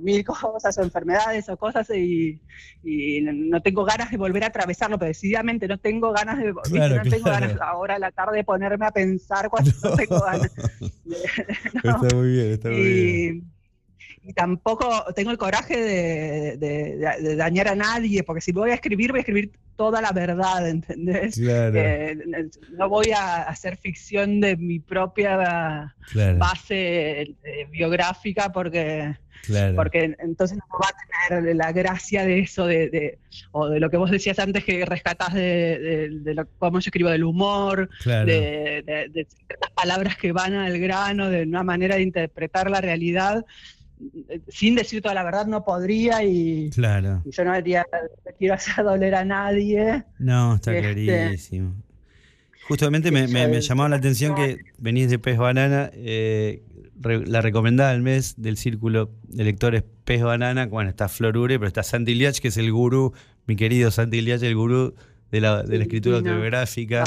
mil 0.00 0.24
cosas 0.24 0.76
o 0.78 0.82
enfermedades 0.82 1.48
o 1.48 1.56
cosas 1.56 1.88
y, 1.90 2.40
no 3.22 3.62
tengo 3.62 3.84
ganas 3.84 4.10
de 4.10 4.16
volver 4.16 4.44
a 4.44 4.48
atravesarlo, 4.48 4.98
pero 4.98 5.08
decididamente 5.08 5.68
no 5.68 5.78
tengo 5.78 6.12
ganas 6.12 6.38
de 6.38 6.52
no 6.52 7.02
tengo 7.10 7.24
ganas 7.24 7.60
ahora 7.60 7.96
a 7.96 7.98
la 7.98 8.10
tarde 8.10 8.38
de 8.38 8.44
ponerme 8.44 8.86
a 8.86 8.90
pensar 8.90 9.48
cuando 9.48 9.70
no. 9.82 9.96
tengo 9.96 10.20
ganas. 10.20 10.52
Está 11.74 12.14
muy 12.14 12.32
bien, 12.32 12.52
está 12.52 12.68
muy 12.68 12.82
bien 12.82 13.53
y 14.26 14.32
tampoco 14.32 15.04
tengo 15.14 15.30
el 15.30 15.38
coraje 15.38 16.56
de, 16.56 17.36
dañar 17.36 17.68
a 17.68 17.74
nadie, 17.74 18.22
porque 18.22 18.40
si 18.40 18.52
voy 18.52 18.70
a 18.70 18.74
escribir, 18.74 19.10
voy 19.10 19.18
a 19.18 19.20
escribir 19.20 19.52
toda 19.76 20.00
la 20.00 20.12
verdad, 20.12 20.68
¿entendés? 20.68 21.38
Eh, 21.38 22.16
no 22.72 22.88
voy 22.88 23.10
a 23.10 23.42
hacer 23.42 23.76
ficción 23.76 24.40
de 24.40 24.56
mi 24.56 24.78
propia 24.78 25.94
base 26.38 27.20
eh, 27.20 27.36
biográfica 27.70 28.50
porque... 28.52 29.14
Porque 29.76 30.16
entonces 30.20 30.56
no 30.56 30.64
va 30.82 30.88
a 30.88 31.28
tener 31.28 31.54
la 31.54 31.70
gracia 31.70 32.24
de 32.24 32.38
eso, 32.38 32.66
de, 32.66 33.18
o 33.52 33.68
de 33.68 33.78
lo 33.78 33.90
que 33.90 33.98
vos 33.98 34.10
decías 34.10 34.38
antes 34.38 34.64
que 34.64 34.86
rescatás 34.86 35.34
de, 35.34 36.08
lo, 36.24 36.46
cómo 36.58 36.80
yo 36.80 36.88
escribo 36.88 37.10
del 37.10 37.24
humor, 37.24 37.90
de, 38.06 39.12
ciertas 39.12 39.70
palabras 39.72 40.16
que 40.16 40.32
van 40.32 40.54
al 40.54 40.78
grano, 40.78 41.28
de 41.28 41.42
una 41.42 41.62
manera 41.62 41.96
de 41.96 42.02
interpretar 42.02 42.70
la 42.70 42.80
realidad 42.80 43.44
sin 44.48 44.74
decir 44.74 45.02
toda 45.02 45.14
la 45.14 45.24
verdad 45.24 45.46
no 45.46 45.64
podría 45.64 46.22
y, 46.24 46.70
claro. 46.70 47.22
yo 47.24 47.44
no 47.44 47.52
haría, 47.52 47.86
quiero 48.38 48.54
hacer 48.54 48.84
doler 48.84 49.14
a 49.14 49.24
nadie. 49.24 50.04
No, 50.18 50.56
está 50.56 50.76
este, 50.76 51.04
clarísimo. 51.04 51.74
Justamente 52.68 53.10
me, 53.10 53.26
me, 53.26 53.60
llamaba 53.60 53.90
la 53.90 53.96
atención 53.96 54.34
que 54.34 54.58
venís 54.78 55.10
de 55.10 55.18
Pez 55.18 55.36
Banana, 55.36 55.90
eh, 55.92 56.62
la 57.02 57.42
recomendada 57.42 57.92
del 57.92 58.00
mes 58.00 58.34
del 58.38 58.56
círculo 58.56 59.10
de 59.24 59.44
lectores 59.44 59.84
Pez 60.04 60.22
Banana, 60.22 60.66
bueno, 60.66 60.90
está 60.90 61.08
Florure, 61.08 61.58
pero 61.58 61.68
está 61.68 61.82
Santi 61.82 62.14
Liach, 62.14 62.38
que 62.38 62.48
es 62.48 62.56
el 62.56 62.72
gurú, 62.72 63.12
mi 63.46 63.56
querido 63.56 63.90
Santi 63.90 64.22
Liach, 64.22 64.42
el 64.42 64.54
gurú 64.54 64.94
de 65.30 65.40
la, 65.40 65.62
de 65.62 65.76
la 65.76 65.84
escritura 65.84 66.18
autobiográfica. 66.18 67.04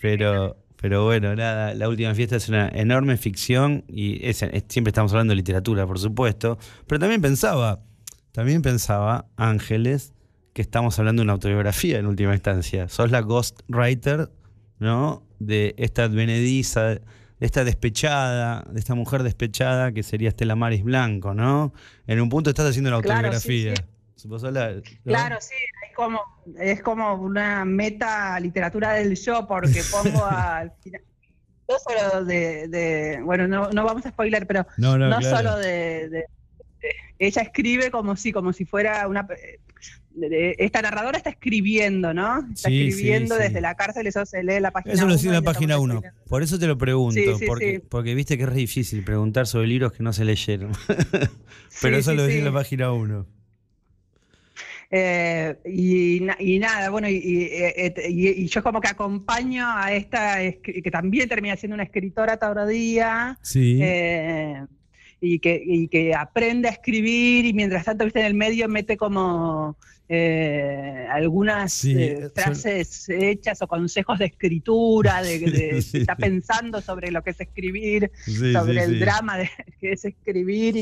Pero 0.00 0.56
pero 0.82 1.04
bueno, 1.04 1.36
nada, 1.36 1.74
La 1.74 1.88
Última 1.88 2.12
Fiesta 2.12 2.34
es 2.34 2.48
una 2.48 2.68
enorme 2.68 3.16
ficción 3.16 3.84
y 3.86 4.20
siempre 4.32 4.90
estamos 4.90 5.12
hablando 5.12 5.30
de 5.30 5.36
literatura, 5.36 5.86
por 5.86 6.00
supuesto. 6.00 6.58
Pero 6.88 6.98
también 6.98 7.22
pensaba, 7.22 7.84
también 8.32 8.62
pensaba, 8.62 9.26
Ángeles, 9.36 10.12
que 10.52 10.60
estamos 10.60 10.98
hablando 10.98 11.20
de 11.20 11.24
una 11.24 11.34
autobiografía 11.34 12.00
en 12.00 12.06
última 12.06 12.32
instancia. 12.32 12.88
Sos 12.88 13.12
la 13.12 13.20
ghostwriter, 13.20 14.32
¿no? 14.80 15.22
De 15.38 15.76
esta 15.78 16.02
advenediza, 16.02 16.82
de 16.82 17.00
esta 17.38 17.62
despechada, 17.62 18.64
de 18.68 18.80
esta 18.80 18.96
mujer 18.96 19.22
despechada 19.22 19.92
que 19.92 20.02
sería 20.02 20.30
Estela 20.30 20.56
Maris 20.56 20.82
Blanco, 20.82 21.32
¿no? 21.32 21.72
En 22.08 22.20
un 22.20 22.28
punto 22.28 22.50
estás 22.50 22.68
haciendo 22.68 22.88
una 22.88 22.96
autobiografía. 22.96 23.74
Claro, 25.04 25.36
sí, 25.40 25.54
es 25.54 25.81
como, 25.92 26.20
es 26.58 26.82
como 26.82 27.14
una 27.14 27.64
meta 27.64 28.38
literatura 28.40 28.94
del 28.94 29.16
yo, 29.16 29.46
porque 29.46 29.82
pongo 29.90 30.24
al 30.24 30.72
final. 30.82 31.02
No 31.68 31.78
solo 31.78 32.24
de, 32.24 33.20
bueno, 33.24 33.48
no, 33.48 33.70
no, 33.70 33.84
vamos 33.84 34.04
a 34.04 34.10
spoiler, 34.10 34.46
pero 34.46 34.66
no, 34.76 35.22
solo 35.22 35.56
de, 35.56 36.26
Ella 37.18 37.42
escribe 37.42 37.90
como 37.90 38.16
si, 38.16 38.32
como 38.32 38.52
si 38.52 38.66
fuera 38.66 39.06
una. 39.08 39.26
esta 40.58 40.82
narradora 40.82 41.16
está 41.16 41.30
escribiendo, 41.30 42.12
¿no? 42.12 42.40
Está 42.52 42.68
escribiendo 42.68 43.36
desde 43.36 43.62
la 43.62 43.74
cárcel, 43.74 44.06
eso 44.06 44.26
se 44.26 44.42
lee 44.42 44.54
en 44.54 44.64
la 44.64 44.70
página 44.70 44.94
Eso 44.94 45.06
lo 45.06 45.14
decía 45.14 45.30
en 45.30 45.36
la 45.36 45.42
página 45.42 45.78
1. 45.78 46.02
Por 46.28 46.42
eso 46.42 46.58
te 46.58 46.66
lo 46.66 46.76
pregunto, 46.76 47.20
porque, 47.46 47.82
porque 47.88 48.14
viste 48.14 48.36
que 48.36 48.44
es 48.44 48.54
difícil 48.54 49.02
preguntar 49.04 49.46
sobre 49.46 49.68
libros 49.68 49.92
que 49.92 50.02
no 50.02 50.12
se 50.12 50.24
leyeron. 50.24 50.72
Pero 51.80 51.96
eso 51.96 52.12
lo 52.12 52.24
decía 52.24 52.40
en 52.40 52.46
la 52.46 52.52
página 52.52 52.92
1. 52.92 53.41
Eh, 54.94 55.56
y, 55.64 56.58
nada, 56.58 56.90
bueno, 56.90 57.08
eh, 57.08 57.94
y, 58.10 58.46
yo 58.46 58.62
como 58.62 58.78
que 58.78 58.88
acompaño 58.88 59.64
a 59.66 59.90
esta, 59.94 60.36
que 60.62 60.90
también 60.90 61.30
termina 61.30 61.56
siendo 61.56 61.72
una 61.74 61.84
escritora 61.84 62.36
día 62.66 63.38
sí. 63.40 63.78
Eh, 63.80 64.62
y, 65.18 65.38
que, 65.38 65.62
y 65.64 65.88
que 65.88 66.14
aprende 66.14 66.68
a 66.68 66.72
escribir 66.72 67.46
y 67.46 67.54
mientras 67.54 67.86
tanto, 67.86 68.04
viste, 68.04 68.20
en 68.20 68.26
el 68.26 68.34
medio 68.34 68.68
mete 68.68 68.98
como 68.98 69.78
eh, 70.14 71.06
algunas 71.10 71.86
eh, 71.86 72.30
frases 72.34 73.08
hechas 73.08 73.62
o 73.62 73.66
consejos 73.66 74.18
de 74.18 74.26
escritura, 74.26 75.22
de, 75.22 75.78
está 75.94 76.16
pensando 76.16 76.82
sobre 76.82 77.10
lo 77.10 77.22
que 77.22 77.30
es 77.30 77.40
escribir, 77.40 78.12
sobre 78.52 78.84
el 78.84 79.00
drama 79.00 79.38
de 79.38 79.48
que 79.80 79.92
es 79.92 80.04
escribir 80.04 80.76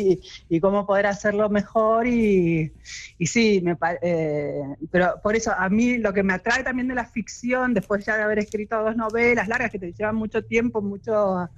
y, 0.49 0.58
cómo 0.58 0.84
poder 0.84 1.06
hacerlo 1.06 1.49
mejor 1.49 2.08
y, 2.08 2.72
y 3.18 3.26
sí, 3.26 3.62
me, 3.62 3.76
eh, 4.02 4.62
pero 4.90 5.20
por 5.22 5.37
eso 5.37 5.52
a 5.56 5.68
mí 5.68 5.99
lo 5.99 6.12
que 6.12 6.25
me 6.25 6.32
atrae 6.32 6.64
también 6.64 6.88
de 6.88 6.96
la 6.96 7.04
ficción, 7.04 7.72
después 7.72 8.04
ya 8.04 8.16
de 8.16 8.25
haber 8.25 8.40
escrito 8.40 8.82
dos 8.82 8.96
novelas 8.96 9.46
largas 9.46 9.70
que 9.70 9.78
te 9.78 9.92
llevan 9.92 10.16
mucho 10.16 10.42
tiempo, 10.42 10.82
mucho 10.82 11.49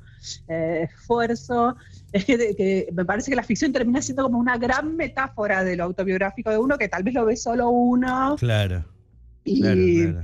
eh, 0.48 0.88
esfuerzo, 0.90 1.76
es 2.12 2.24
que, 2.24 2.88
me 2.92 3.04
parece 3.04 3.30
que 3.30 3.36
la 3.36 3.42
ficción 3.42 3.72
termina 3.72 4.02
siendo 4.02 4.24
como 4.24 4.38
una 4.38 4.56
gran 4.58 4.96
metáfora 4.96 5.64
de 5.64 5.76
lo 5.76 5.84
autobiográfico 5.84 6.50
de 6.50 6.58
uno, 6.58 6.78
que 6.78 6.88
tal 6.88 7.02
vez 7.02 7.14
lo 7.14 7.24
ve 7.24 7.36
solo 7.36 7.68
uno. 7.70 8.36
Claro. 8.38 8.84
Y, 9.44 9.66
y, 9.66 10.14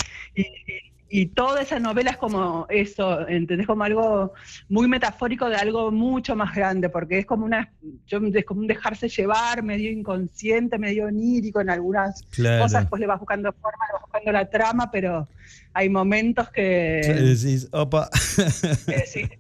toda 1.35 1.63
esa 1.63 1.79
novela 1.79 2.11
es 2.11 2.17
como 2.19 2.67
eso, 2.69 3.27
¿entendés? 3.29 3.67
Como 3.67 3.83
algo 3.83 4.35
muy 4.69 4.89
metafórico 4.89 5.49
de 5.49 5.57
algo 5.57 5.91
mucho 5.91 6.37
más 6.37 6.55
grande, 6.55 6.91
porque 6.91 7.21
es 7.21 7.27
como 7.27 7.47
una, 7.47 7.73
yo, 8.07 8.19
es 8.19 8.45
como 8.45 8.61
un 8.61 8.67
dejarse 8.67 9.09
llevar, 9.09 9.63
medio 9.63 9.91
inconsciente, 9.91 10.79
medio 10.79 11.07
onírico 11.07 11.61
en 11.61 11.71
algunas 11.71 12.23
cosas, 12.23 12.83
después 12.83 13.01
le 13.01 13.07
vas 13.07 13.19
buscando 13.19 13.53
forma, 13.53 13.87
le 13.87 13.93
vas 13.95 14.03
buscando 14.03 14.33
la 14.33 14.51
trama, 14.51 14.91
pero 14.91 15.29
hay 15.73 15.89
momentos 15.89 16.51
que... 16.51 17.01
decís, 17.05 17.69
opa. 17.73 18.11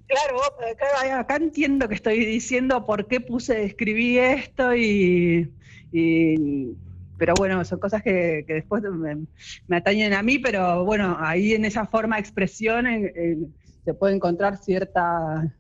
claro, 0.06 1.18
acá 1.18 1.36
entiendo 1.36 1.88
que 1.88 1.96
estoy 1.96 2.24
diciendo 2.24 2.86
por 2.86 3.06
qué 3.06 3.20
puse, 3.20 3.64
escribí 3.64 4.18
esto 4.18 4.74
y, 4.74 5.50
pero 7.18 7.34
bueno, 7.36 7.64
son 7.64 7.78
cosas 7.78 8.02
que, 8.02 8.44
después 8.46 8.82
me, 9.68 9.76
atañen 9.76 10.14
a 10.14 10.22
mí, 10.22 10.38
pero 10.38 10.84
bueno, 10.84 11.16
ahí 11.20 11.54
en 11.54 11.64
esa 11.64 11.86
forma 11.86 12.16
de 12.16 12.20
expresión 12.20 12.86
se 13.84 13.94
puede 13.94 14.14
encontrar 14.14 14.56
cierta 14.56 15.52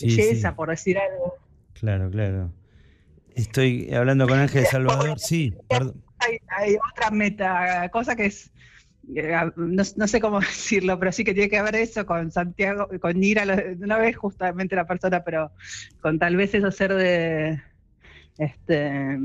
belleza, 0.00 0.54
por 0.54 0.70
decir 0.70 0.98
algo. 0.98 1.34
Claro, 1.74 2.10
claro. 2.10 2.52
Estoy 3.34 3.92
hablando 3.92 4.26
con 4.26 4.38
Ángel 4.38 4.66
Salvador, 4.66 5.18
sí. 5.20 5.54
Hay, 5.70 6.38
hay, 6.48 6.76
otra 6.92 7.10
meta, 7.10 7.88
cosa 7.90 8.16
que 8.16 8.26
es 8.26 8.50
eh, 9.14 9.50
no, 9.56 9.84
sé 9.84 10.20
cómo 10.20 10.40
decirlo, 10.40 10.98
pero 10.98 11.12
sí 11.12 11.24
que 11.24 11.34
tiene 11.34 11.48
que 11.48 11.62
ver 11.62 11.76
eso 11.76 12.06
con 12.06 12.30
Santiago, 12.30 12.88
con 13.00 13.18
Nira, 13.18 13.44
una 13.80 13.98
vez 13.98 14.16
justamente 14.16 14.76
la 14.76 14.86
persona, 14.86 15.24
pero 15.24 15.52
con 16.00 16.18
tal 16.18 16.36
vez 16.36 16.54
eso 16.54 16.70
ser 16.70 16.94
de, 16.94 17.60
este, 18.38 19.20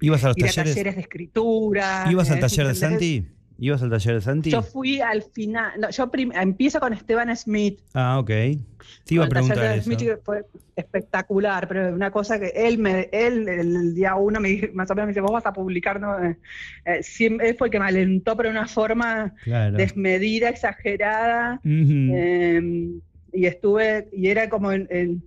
¿Ibas 0.00 0.24
a 0.24 0.28
los 0.28 0.36
talleres? 0.36 0.74
de 0.74 1.00
escritura. 1.00 2.06
¿Ibas 2.10 2.30
al 2.30 2.40
taller 2.40 2.66
de 2.66 2.74
Santi? 2.74 3.26
¿Ibas 3.58 3.82
al 3.82 3.90
taller 3.90 4.14
de 4.16 4.20
Santi? 4.20 4.50
Yo 4.50 4.62
fui 4.62 5.00
al 5.00 5.22
final, 5.22 5.72
yo 5.90 6.10
empiezo 6.34 6.78
con 6.78 6.92
Esteban 6.92 7.34
Smith. 7.34 7.80
Ah, 7.94 8.18
ok. 8.18 8.26
Te 8.26 9.14
iba 9.14 9.24
a 9.24 9.28
preguntar 9.28 9.56
el 9.56 9.62
taller 9.62 9.76
de 9.76 9.82
Smith 9.82 10.20
fue 10.22 10.44
espectacular, 10.76 11.66
pero 11.66 11.94
una 11.94 12.10
cosa 12.10 12.38
que 12.38 12.52
él, 12.54 12.76
me, 12.76 13.08
él 13.12 13.48
el 13.48 13.94
día 13.94 14.14
uno 14.16 14.40
me 14.40 14.70
más 14.74 14.90
o 14.90 14.94
menos 14.94 15.06
me 15.06 15.12
dice, 15.12 15.22
vos 15.22 15.32
vas 15.32 15.46
a 15.46 15.54
publicar, 15.54 15.98
¿no? 15.98 16.22
Eh, 16.22 16.36
eh 16.84 17.00
él 17.18 17.56
fue 17.56 17.68
el 17.68 17.70
que 17.70 17.78
me 17.78 17.86
alentó, 17.86 18.36
pero 18.36 18.50
de 18.50 18.58
una 18.58 18.68
forma 18.68 19.32
desmedida, 19.72 20.50
exagerada. 20.50 21.60
Em, 21.64 23.00
y 23.32 23.46
estuve, 23.46 24.08
y 24.12 24.28
era 24.28 24.48
como 24.50 24.72
en, 24.72 24.86
en, 24.90 25.22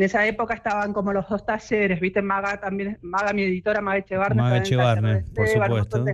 esa 0.00 0.24
época 0.26 0.54
estaban 0.54 0.92
como 0.92 1.12
los 1.12 1.28
dos 1.28 1.44
talleres, 1.44 2.00
¿viste? 2.00 2.22
Maga 2.22 2.60
también, 2.60 2.98
Maga, 3.02 3.32
mi 3.32 3.42
editora, 3.42 3.80
Maga 3.80 3.98
Echevarne. 3.98 4.40
Maga 4.40 4.58
Echevarne, 4.58 5.24
por 5.34 5.48
supuesto. 5.48 6.04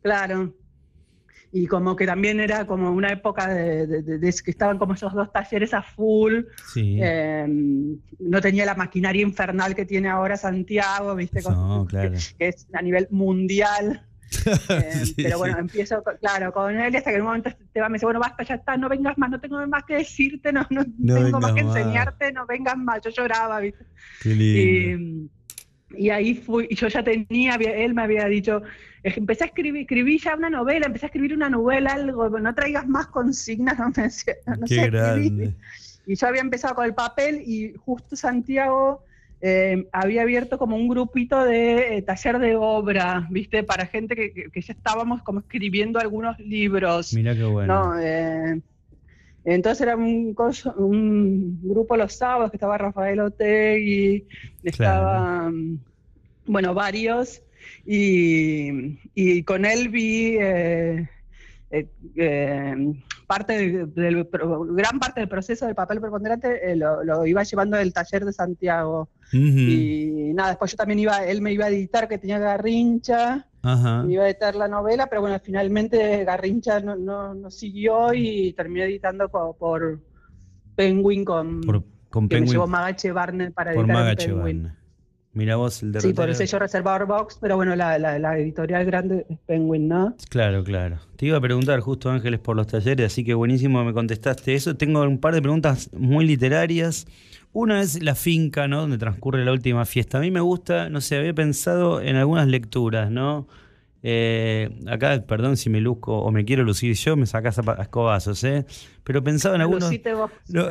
Claro 0.00 0.54
y 1.54 1.66
como 1.66 1.94
que 1.94 2.06
también 2.06 2.40
era 2.40 2.66
como 2.66 2.90
una 2.90 3.12
época 3.12 3.46
de, 3.46 4.18
que 4.20 4.50
estaban 4.50 4.78
como 4.78 4.94
esos 4.94 5.12
dos 5.12 5.30
talleres 5.30 5.74
a 5.74 5.82
full. 5.82 6.44
Em, 6.74 7.98
no 8.18 8.40
tenía 8.40 8.64
la 8.64 8.74
maquinaria 8.74 9.22
infernal 9.22 9.74
que 9.74 9.84
tiene 9.84 10.08
ahora 10.08 10.38
Santiago, 10.38 11.14
¿viste? 11.14 11.42
No, 11.42 11.86
claro. 11.86 12.12
que, 12.38 12.48
es 12.48 12.66
a 12.72 12.80
nivel 12.80 13.06
mundial. 13.10 14.02
Eh, 14.68 15.04
pero 15.16 15.38
bueno, 15.38 15.58
empiezo, 15.58 16.02
claro, 16.20 16.52
con 16.52 16.78
él 16.78 16.96
hasta 16.96 17.10
que 17.10 17.16
en 17.16 17.22
un 17.22 17.28
momento 17.28 17.50
te 17.72 17.80
va, 17.80 17.88
me 17.88 17.94
dice, 17.94 18.06
bueno, 18.06 18.20
basta, 18.20 18.42
ya 18.42 18.54
está, 18.56 18.76
no 18.76 18.88
vengas 18.88 19.16
más, 19.18 19.30
no 19.30 19.40
tengo 19.40 19.66
más 19.66 19.84
que 19.84 19.96
decirte, 19.96 20.52
no, 20.52 20.66
no, 20.70 20.84
tengo 20.84 21.40
más 21.40 21.52
que 21.52 21.60
enseñarte, 21.60 22.32
no 22.32 22.46
vengas 22.46 22.76
más. 22.76 23.00
Yo 23.02 23.10
lloraba, 23.10 23.60
¿viste? 23.60 23.84
Qué 24.22 24.34
lindo. 24.34 25.30
Y, 25.94 26.08
ahí 26.08 26.34
fui, 26.34 26.68
y 26.70 26.74
yo 26.74 26.88
ya 26.88 27.04
tenía, 27.04 27.56
él 27.56 27.92
me 27.92 28.02
había 28.02 28.24
dicho, 28.24 28.62
empecé 29.02 29.44
a 29.44 29.46
escribir, 29.48 29.82
escribí 29.82 30.18
ya 30.18 30.34
una 30.34 30.48
novela, 30.48 30.86
empecé 30.86 31.04
a 31.04 31.08
escribir 31.08 31.34
una 31.34 31.50
novela, 31.50 31.92
algo, 31.92 32.30
no 32.30 32.54
traigas 32.54 32.88
más 32.88 33.08
consignas, 33.08 33.78
no, 33.78 33.90
me, 33.94 34.08
no 34.58 34.66
Qué 34.66 34.74
sé 34.74 34.90
grande. 34.90 35.54
Y 36.06 36.16
yo 36.16 36.26
había 36.26 36.40
empezado 36.40 36.74
con 36.74 36.86
el 36.86 36.94
papel 36.94 37.42
y 37.44 37.74
justo 37.84 38.16
Santiago 38.16 39.04
eh, 39.44 39.88
había 39.90 40.22
abierto 40.22 40.56
como 40.56 40.76
un 40.76 40.86
grupito 40.86 41.44
de 41.44 41.96
eh, 41.96 42.02
taller 42.02 42.38
de 42.38 42.54
obra, 42.54 43.26
¿viste? 43.28 43.64
Para 43.64 43.86
gente 43.86 44.14
que, 44.14 44.32
que, 44.32 44.60
ya 44.60 44.72
estábamos 44.72 45.20
como 45.22 45.40
escribiendo 45.40 45.98
algunos 45.98 46.38
libros. 46.38 47.12
Mira 47.12 47.34
qué 47.34 47.42
bueno. 47.42 47.98
Eh, 48.00 48.60
entonces 49.44 49.80
era 49.80 49.96
un, 49.96 50.36
un, 50.76 51.60
grupo 51.60 51.96
los 51.96 52.12
sábados 52.12 52.52
que 52.52 52.56
estaba 52.56 52.78
Rafael 52.78 53.18
Otegui, 53.18 54.28
estaba, 54.62 55.50
bueno, 56.46 56.72
varios, 56.72 57.42
y, 57.84 58.96
y, 59.12 59.42
con 59.42 59.64
él 59.64 59.88
vi 59.88 60.38
parte 63.32 63.86
del, 63.86 64.28
gran 64.30 64.98
parte 64.98 65.20
del 65.20 65.28
proceso 65.28 65.64
del 65.64 65.74
papel 65.74 66.02
preponderante 66.02 66.70
eh, 66.70 66.76
lo, 66.76 67.24
iba 67.26 67.42
llevando 67.42 67.78
del 67.78 67.94
taller 67.94 68.26
de 68.26 68.32
Santiago. 68.34 69.08
Y 69.32 70.32
nada, 70.34 70.50
después 70.50 70.70
yo 70.70 70.76
también 70.76 70.98
iba, 70.98 71.24
él 71.24 71.40
me 71.40 71.52
iba 71.52 71.66
a 71.66 71.68
editar 71.68 72.08
que 72.08 72.18
tenía 72.18 72.38
Garrincha, 72.38 73.46
me 73.62 74.12
iba 74.12 74.24
a 74.24 74.28
editar 74.28 74.54
la 74.54 74.68
novela, 74.68 75.06
pero 75.06 75.22
bueno, 75.22 75.38
finalmente 75.42 76.24
Garrincha 76.24 76.80
no, 76.80 76.96
no, 76.96 77.50
siguió 77.50 78.12
y 78.12 78.52
terminé 78.52 78.84
editando 78.84 79.28
por, 79.28 80.00
Penguin 80.74 81.24
con, 81.24 81.60
con 82.10 82.28
que 82.28 82.40
me 82.40 82.46
llevó 82.46 82.66
Magache 82.66 83.12
Barner 83.12 83.52
para 83.52 83.72
editar 83.74 84.16
Penguin. 84.16 84.72
Mira 85.34 85.56
vos 85.56 85.82
el 85.82 85.92
de 85.92 86.00
Sí, 86.02 86.12
por 86.12 86.28
el 86.28 86.36
sello 86.36 86.58
Reservador 86.58 87.06
Box, 87.06 87.38
pero 87.40 87.56
bueno, 87.56 87.74
la, 87.74 87.98
la, 87.98 88.38
editorial 88.38 88.84
grande 88.84 89.24
es 89.30 89.38
Penguin, 89.46 89.88
¿no? 89.88 90.14
Claro, 90.28 90.62
claro. 90.62 90.98
Te 91.16 91.26
iba 91.26 91.38
a 91.38 91.40
preguntar 91.40 91.80
justo, 91.80 92.10
Ángeles, 92.10 92.38
por 92.38 92.54
los 92.54 92.66
talleres, 92.66 93.06
así 93.06 93.24
que 93.24 93.32
buenísimo 93.32 93.82
me 93.82 93.94
contestaste 93.94 94.54
eso. 94.54 94.76
Tengo 94.76 95.00
un 95.02 95.18
par 95.18 95.34
de 95.34 95.40
preguntas 95.40 95.88
muy 95.94 96.26
literarias. 96.26 97.06
Una 97.54 97.80
es 97.80 98.02
la 98.02 98.14
finca, 98.14 98.68
¿no? 98.68 98.82
Donde 98.82 98.98
transcurre 98.98 99.44
la 99.44 99.52
última 99.52 99.86
fiesta. 99.86 100.18
A 100.18 100.20
mí 100.20 100.30
me 100.30 100.40
gusta, 100.40 100.90
no 100.90 101.00
sé, 101.00 101.16
había 101.16 101.34
pensado 101.34 102.02
en 102.02 102.16
algunas 102.16 102.46
lecturas, 102.46 103.10
¿no? 103.10 103.46
Eh, 104.04 104.68
acá, 104.88 105.24
perdón 105.26 105.56
si 105.56 105.70
me 105.70 105.80
luzco 105.80 106.18
o 106.18 106.30
me 106.32 106.44
quiero 106.44 106.64
lucir 106.64 106.94
yo, 106.94 107.16
me 107.16 107.26
sacas 107.26 107.58
a 107.58 107.82
escobazos, 107.82 108.42
¿eh? 108.42 108.66
Pero 109.04 109.22
pensaba 109.22 109.54
en 109.54 109.60
algunos, 109.60 109.92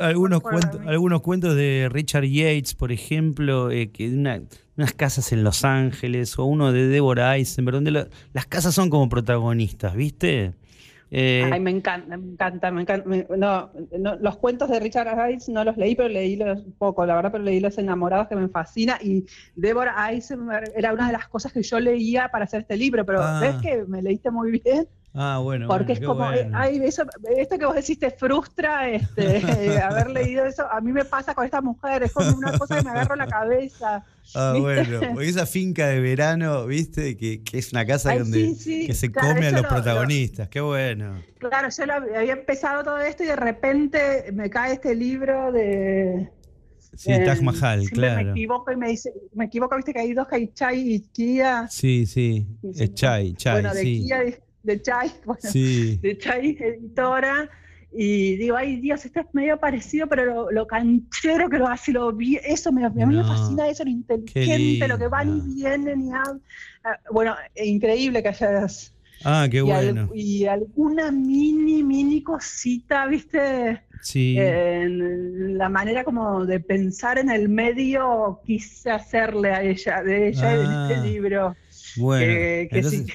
algunos, 0.01 0.41
cuentos, 0.41 0.81
algunos 0.85 1.21
cuentos 1.21 1.55
de 1.55 1.87
Richard 1.91 2.25
Yates, 2.25 2.75
por 2.75 2.91
ejemplo, 2.91 3.71
eh, 3.71 3.91
que 3.91 4.09
unas 4.09 4.93
casas 4.95 5.31
en 5.31 5.43
Los 5.43 5.63
Ángeles, 5.63 6.37
o 6.37 6.45
uno 6.45 6.73
de 6.73 6.87
Deborah 6.87 7.37
Eisenberg, 7.37 7.75
donde 7.75 8.09
las 8.33 8.45
casas 8.47 8.73
son 8.73 8.89
como 8.89 9.07
protagonistas, 9.07 9.95
¿viste? 9.95 10.53
Eh, 11.13 11.49
Ay, 11.51 11.59
me 11.59 11.71
encanta, 11.71 12.15
me 12.15 12.31
encanta, 12.31 12.71
me 12.71 12.81
encanta. 12.81 13.05
no, 13.37 13.69
los 14.21 14.37
cuentos 14.37 14.69
de 14.69 14.79
Richard 14.79 15.09
Hayes 15.19 15.49
no 15.49 15.65
los 15.65 15.75
leí, 15.75 15.93
pero 15.93 16.07
leí 16.07 16.37
los 16.37 16.61
poco, 16.77 17.05
la 17.05 17.15
verdad, 17.15 17.33
pero 17.33 17.43
leí 17.43 17.59
Los 17.59 17.77
Enamorados 17.77 18.29
que 18.29 18.37
me 18.37 18.47
fascina. 18.47 18.97
Y 19.01 19.25
Deborah 19.55 20.09
Eisenberg 20.09 20.71
era 20.73 20.93
una 20.93 21.07
de 21.07 21.13
las 21.13 21.27
cosas 21.27 21.51
que 21.51 21.63
yo 21.63 21.81
leía 21.81 22.29
para 22.29 22.45
hacer 22.45 22.61
este 22.61 22.77
libro, 22.77 23.05
pero 23.05 23.21
ah. 23.21 23.41
ves 23.41 23.55
que 23.61 23.83
me 23.83 24.01
leíste 24.01 24.31
muy 24.31 24.61
bien. 24.63 24.87
Ah, 25.13 25.39
bueno. 25.43 25.67
Porque 25.67 25.93
es 25.93 25.99
como, 25.99 26.31
eh, 26.31 26.49
ay, 26.53 26.81
eso, 26.83 27.03
esto 27.35 27.57
que 27.57 27.65
vos 27.65 27.75
decís 27.75 27.99
te 27.99 28.11
frustra, 28.11 28.89
este, 28.89 29.41
haber 29.81 30.09
leído 30.09 30.45
eso. 30.45 30.65
A 30.71 30.79
mí 30.79 30.93
me 30.93 31.03
pasa 31.03 31.35
con 31.35 31.43
esta 31.43 31.61
mujer, 31.61 32.03
es 32.03 32.13
como 32.13 32.35
una 32.37 32.57
cosa 32.57 32.77
que 32.77 32.83
me 32.83 32.91
agarro 32.91 33.15
la 33.15 33.27
cabeza. 33.27 34.05
Ah, 34.33 34.55
bueno, 34.57 35.19
esa 35.19 35.45
finca 35.45 35.87
de 35.87 35.99
verano, 35.99 36.65
¿viste? 36.65 37.17
Que, 37.17 37.43
que 37.43 37.57
es 37.57 37.73
una 37.73 37.85
casa 37.85 38.15
donde 38.15 38.55
que 38.63 38.93
se 38.93 39.11
come 39.11 39.47
a 39.47 39.51
los 39.51 39.65
protagonistas, 39.65 40.47
qué 40.47 40.61
bueno. 40.61 41.21
Claro, 41.39 41.67
yo 41.69 41.83
había 42.15 42.31
empezado 42.31 42.83
todo 42.83 42.99
esto 42.99 43.23
y 43.23 43.27
de 43.27 43.35
repente 43.35 44.31
me 44.31 44.49
cae 44.49 44.73
este 44.73 44.95
libro 44.95 45.51
de... 45.51 46.31
Sí, 46.95 47.11
eh, 47.11 47.25
Taj 47.25 47.41
Mahal, 47.41 47.89
claro. 47.89 48.23
Me 48.25 48.31
equivoco 48.31 48.71
y 48.71 48.77
me 48.77 48.89
dice, 48.89 49.11
me 49.33 49.45
equivoco, 49.45 49.75
viste 49.75 49.91
que 49.91 49.99
hay 49.99 50.13
dos, 50.13 50.27
que 50.27 50.35
hay 50.35 50.47
Chai 50.53 50.93
y 50.93 50.99
Kia. 50.99 51.67
Sí, 51.69 52.05
sí, 52.05 52.47
es 52.75 52.93
Chai, 52.93 53.33
Chai, 53.33 53.55
bueno, 53.55 53.73
de 53.73 53.81
sí. 53.81 54.03
Kia, 54.05 54.23
de 54.63 54.81
Chai, 54.81 55.11
bueno, 55.25 55.41
de 55.43 56.17
Chai, 56.19 56.57
editora, 56.59 57.49
y 57.93 58.37
digo, 58.37 58.55
ay 58.55 58.77
Dios, 58.77 59.03
esto 59.05 59.19
es 59.19 59.25
medio 59.33 59.59
parecido, 59.59 60.07
pero 60.07 60.25
lo, 60.25 60.51
lo 60.51 60.65
canchero 60.65 61.49
que 61.49 61.57
lo 61.57 61.67
hace, 61.67 61.91
lo 61.91 62.11
vi, 62.13 62.37
eso 62.43 62.71
me, 62.71 62.85
a 62.85 62.89
mí 62.89 63.05
me 63.05 63.23
fascina 63.23 63.67
eso, 63.67 63.83
lo 63.83 63.89
inteligente, 63.89 64.87
lo 64.87 64.97
que 64.97 65.07
van 65.07 65.37
y 65.37 65.55
vienen 65.55 66.07
y 66.07 66.11
ah, 66.13 66.39
Bueno, 67.11 67.35
increíble 67.55 68.23
que 68.23 68.29
hayas... 68.29 68.93
Ah, 69.23 69.47
qué 69.51 69.61
bueno. 69.61 70.09
y 70.15 70.45
alguna 70.45 71.11
mini, 71.11 71.83
mini 71.83 72.23
cosita, 72.23 73.05
¿viste? 73.05 73.81
Sí. 74.01 74.35
En 74.37 75.59
la 75.59 75.69
manera 75.69 76.03
como 76.03 76.45
de 76.45 76.59
pensar 76.59 77.19
en 77.19 77.29
el 77.29 77.49
medio 77.49 78.39
quise 78.45 78.89
hacerle 78.89 79.51
a 79.51 79.61
ella, 79.61 80.01
de 80.01 80.29
ella 80.29 80.53
en 80.55 80.61
este 80.61 80.95
ah, 80.95 81.03
libro. 81.03 81.55
Bueno, 81.97 82.25
que, 82.25 82.83
sí, 82.83 83.05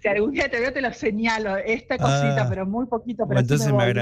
si 0.00 0.08
algún 0.08 0.32
día 0.32 0.48
te 0.48 0.60
veo, 0.60 0.72
te 0.72 0.80
lo 0.80 0.92
señalo. 0.92 1.56
Esta 1.56 1.98
cosita, 1.98 2.42
ah. 2.42 2.46
pero 2.48 2.66
muy 2.66 2.86
poquito. 2.86 3.26
Pero 3.28 3.40
entonces 3.40 3.72
me, 3.72 3.94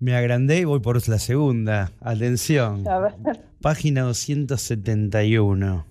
me, 0.00 0.16
agrandé 0.16 0.58
y 0.58 0.64
voy 0.64 0.80
por 0.80 1.08
la 1.08 1.18
segunda. 1.18 1.90
Atención. 2.00 2.84
Página 3.60 4.02
271. 4.02 5.86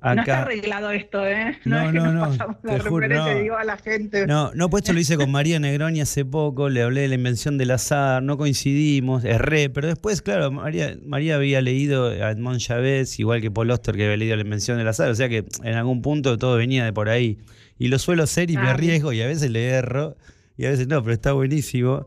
Acá. 0.00 0.14
No 0.14 0.20
está 0.20 0.42
arreglado 0.42 0.90
esto, 0.90 1.26
¿eh? 1.26 1.58
No, 1.64 1.90
no, 1.90 2.12
no. 2.12 2.26
no 2.28 2.56
te 2.62 2.80
juro, 2.80 3.08
no. 3.08 3.34
digo 3.34 3.56
a 3.56 3.64
la 3.64 3.76
gente. 3.76 4.26
No, 4.26 4.52
no, 4.54 4.68
pues 4.68 4.82
esto 4.82 4.92
lo 4.92 5.00
hice 5.00 5.16
con 5.16 5.30
María 5.30 5.58
Negroni 5.58 6.00
hace 6.00 6.24
poco, 6.24 6.68
le 6.68 6.82
hablé 6.82 7.02
de 7.02 7.08
la 7.08 7.14
invención 7.16 7.58
del 7.58 7.72
azar, 7.72 8.22
no 8.22 8.36
coincidimos, 8.36 9.24
erré, 9.24 9.68
pero 9.68 9.88
después, 9.88 10.22
claro, 10.22 10.52
María, 10.52 10.96
María 11.04 11.36
había 11.36 11.60
leído 11.60 12.06
a 12.08 12.30
Edmond 12.30 12.60
Chavez, 12.60 13.18
igual 13.18 13.40
que 13.40 13.50
Paul 13.50 13.70
Oster, 13.70 13.96
que 13.96 14.04
había 14.04 14.16
leído 14.16 14.36
la 14.36 14.42
invención 14.42 14.78
del 14.78 14.86
azar, 14.86 15.10
o 15.10 15.14
sea 15.14 15.28
que 15.28 15.44
en 15.64 15.74
algún 15.74 16.02
punto 16.02 16.38
todo 16.38 16.56
venía 16.56 16.84
de 16.84 16.92
por 16.92 17.08
ahí 17.08 17.38
y 17.78 17.88
lo 17.88 17.98
suelo 17.98 18.22
hacer 18.22 18.50
y 18.50 18.56
me 18.56 18.68
ah, 18.68 18.72
arriesgo 18.72 19.12
y 19.12 19.20
a 19.20 19.26
veces 19.26 19.50
le 19.50 19.66
erro 19.66 20.16
y 20.56 20.64
a 20.64 20.70
veces 20.70 20.88
no, 20.88 21.02
pero 21.02 21.14
está 21.14 21.32
buenísimo. 21.32 22.06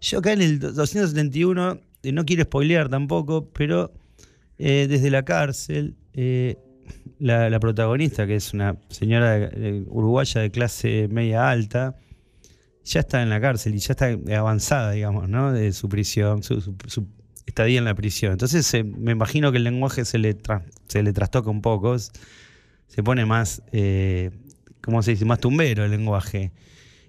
Yo 0.00 0.18
acá 0.18 0.32
en 0.32 0.42
el 0.42 0.58
271, 0.58 1.80
eh, 2.02 2.12
no 2.12 2.24
quiero 2.24 2.42
spoilear 2.44 2.88
tampoco, 2.88 3.48
pero 3.52 3.92
eh, 4.58 4.86
desde 4.88 5.10
la 5.10 5.24
cárcel, 5.24 5.94
eh, 6.12 6.56
la, 7.18 7.58
protagonista, 7.60 8.26
que 8.26 8.36
es 8.36 8.52
una 8.52 8.76
señora 8.88 9.50
uruguaya 9.86 10.40
de 10.40 10.50
clase 10.50 11.08
media 11.10 11.48
alta, 11.48 11.96
ya 12.84 13.00
está 13.00 13.22
en 13.22 13.30
la 13.30 13.40
cárcel 13.40 13.74
y 13.74 13.78
ya 13.78 13.92
está 13.92 14.10
avanzada, 14.36 14.90
digamos, 14.90 15.28
¿no? 15.28 15.52
De 15.52 15.72
su 15.72 15.88
prisión, 15.88 16.42
su, 16.42 16.74
estadía 17.46 17.78
en 17.78 17.84
la 17.84 17.94
prisión. 17.94 18.32
Entonces 18.32 18.70
me 18.84 19.12
imagino 19.12 19.52
que 19.52 19.58
el 19.58 19.64
lenguaje 19.64 20.04
se 20.04 20.18
le, 20.18 20.36
se 20.88 21.02
le 21.02 21.12
trastoca 21.14 21.48
un 21.48 21.62
poco, 21.62 21.96
se 21.98 23.02
pone 23.02 23.24
más 23.24 23.62
¿cómo 24.84 25.02
se 25.02 25.12
dice? 25.12 25.24
Más 25.24 25.40
tumbero 25.40 25.84
el 25.84 25.90
lenguaje. 25.90 26.52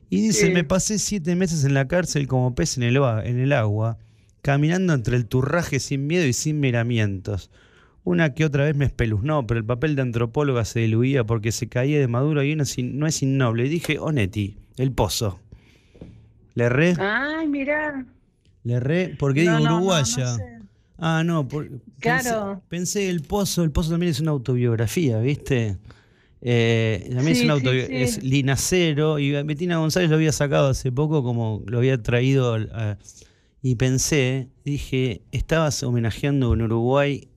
Y 0.10 0.22
dice, 0.22 0.52
me 0.52 0.64
pasé 0.64 1.00
siete 1.00 1.36
meses 1.36 1.64
en 1.66 1.74
la 1.74 1.88
cárcel 1.88 2.28
como 2.28 2.56
pez 2.56 2.78
en 2.78 2.84
el, 2.84 2.98
en 2.98 3.40
el 3.40 3.54
agua, 3.54 3.98
caminando 4.42 4.94
entre 4.94 5.18
el 5.18 5.26
turraje 5.26 5.80
sin 5.80 6.08
miedo 6.08 6.26
y 6.26 6.34
sin 6.34 6.60
miramientos. 6.60 7.50
Una 8.04 8.36
que 8.36 8.46
otra 8.46 8.66
vez 8.66 8.76
me 8.76 8.86
espeluznó, 8.86 9.48
pero 9.48 9.60
el 9.60 9.66
papel 9.66 9.96
de 9.96 10.04
antropóloga 10.04 10.64
se 10.64 10.82
diluía 10.82 11.24
porque 11.24 11.52
se 11.52 11.68
caía 11.68 12.00
de 12.00 12.08
maduro 12.08 12.44
y 12.44 12.54
uno 12.54 12.64
no 12.94 13.08
es 13.08 13.24
innoble. 13.24 13.66
Y 13.66 13.70
dije, 13.70 13.98
Onetti, 13.98 14.58
el 14.78 14.92
pozo. 14.92 15.40
Le 16.54 16.66
erré. 16.66 16.96
Ay, 17.00 17.48
mira. 17.48 18.06
Le 18.64 18.74
erré 18.74 19.16
porque 19.18 19.42
digo 19.42 19.58
uruguaya. 19.60 20.38
Ah, 20.98 21.24
no, 21.26 21.48
claro. 22.00 22.62
pensé, 22.70 23.10
el 23.10 23.22
pozo, 23.22 23.64
el 23.64 23.72
pozo 23.72 23.92
también 23.92 24.12
es 24.12 24.22
una 24.22 24.32
autobiografía, 24.32 25.20
¿viste? 25.20 25.78
Eh, 26.42 27.10
también 27.14 27.38
es 27.38 27.44
un 27.44 27.50
auto, 27.52 27.72
es 27.72 28.24
Linacero, 28.24 29.20
y 29.20 29.32
Betina 29.44 29.78
González 29.78 30.10
lo 30.10 30.16
había 30.16 30.32
sacado 30.32 30.70
hace 30.70 30.92
poco, 30.92 31.24
como 31.24 31.64
lo 31.66 31.78
había 31.80 32.02
traído. 32.02 32.58
y 33.62 33.76
pensé, 33.76 34.50
dije, 34.64 35.22
estabas 35.32 35.82
homenajeando 35.84 36.54
en 36.54 36.62
Uruguay 36.62 37.30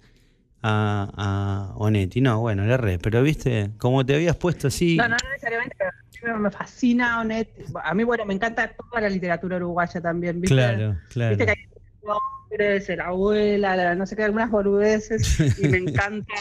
a, 0.63 1.11
a 1.17 1.77
Onetti. 1.77 2.21
No, 2.21 2.41
bueno, 2.41 2.67
le 2.67 2.75
erré, 2.75 2.99
pero 2.99 3.23
viste, 3.23 3.71
como 3.79 4.05
te 4.05 4.15
habías 4.15 4.37
puesto 4.37 4.69
así. 4.69 4.97
No, 4.97 5.09
no 5.09 5.17
necesariamente, 5.33 5.77
pero 6.21 6.39
me 6.39 6.51
fascina 6.51 7.21
Onetti. 7.21 7.65
A 7.83 7.95
mí, 7.95 8.05
bueno, 8.05 8.27
me 8.27 8.35
encanta 8.35 8.71
toda 8.75 9.01
la 9.01 9.09
literatura 9.09 9.57
uruguaya 9.57 10.01
también, 10.01 10.41
¿viste? 10.41 10.55
Claro, 10.55 10.99
claro. 11.09 11.37
Viste 11.37 11.45
que 11.47 11.51
hay 11.53 11.78
hombres, 12.09 12.89
la 12.89 13.07
abuela, 13.07 13.95
no 13.95 14.07
sé 14.07 14.17
qué, 14.17 14.25
algunas 14.25 14.51
boludeces, 14.51 15.39
y 15.59 15.69
me 15.69 15.79
encanta, 15.79 16.35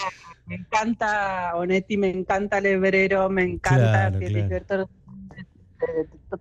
me 0.46 0.56
encanta 0.56 1.56
Onetti, 1.56 1.98
me 1.98 2.10
encanta 2.10 2.62
Lebrero, 2.62 3.30
me 3.30 3.44
encanta 3.44 4.12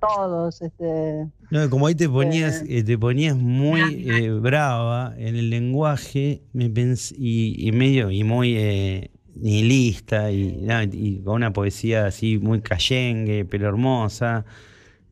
todos. 0.00 0.62
Este, 0.62 1.26
no, 1.50 1.70
como 1.70 1.86
ahí 1.86 1.94
te 1.94 2.08
ponías, 2.08 2.64
eh, 2.68 2.82
te 2.82 2.98
ponías 2.98 3.36
muy 3.36 4.08
eh, 4.08 4.30
brava 4.30 5.14
en 5.16 5.36
el 5.36 5.50
lenguaje 5.50 6.42
me 6.52 6.72
y, 7.18 7.68
y, 7.68 7.72
medio 7.72 8.10
y 8.10 8.24
muy 8.24 8.56
eh, 8.56 9.10
nihilista 9.34 10.30
y, 10.30 10.66
y, 10.92 11.20
con 11.20 11.36
una 11.36 11.52
poesía 11.52 12.06
así 12.06 12.38
muy 12.38 12.60
cayengue, 12.60 13.44
pero 13.44 13.68
hermosa. 13.68 14.44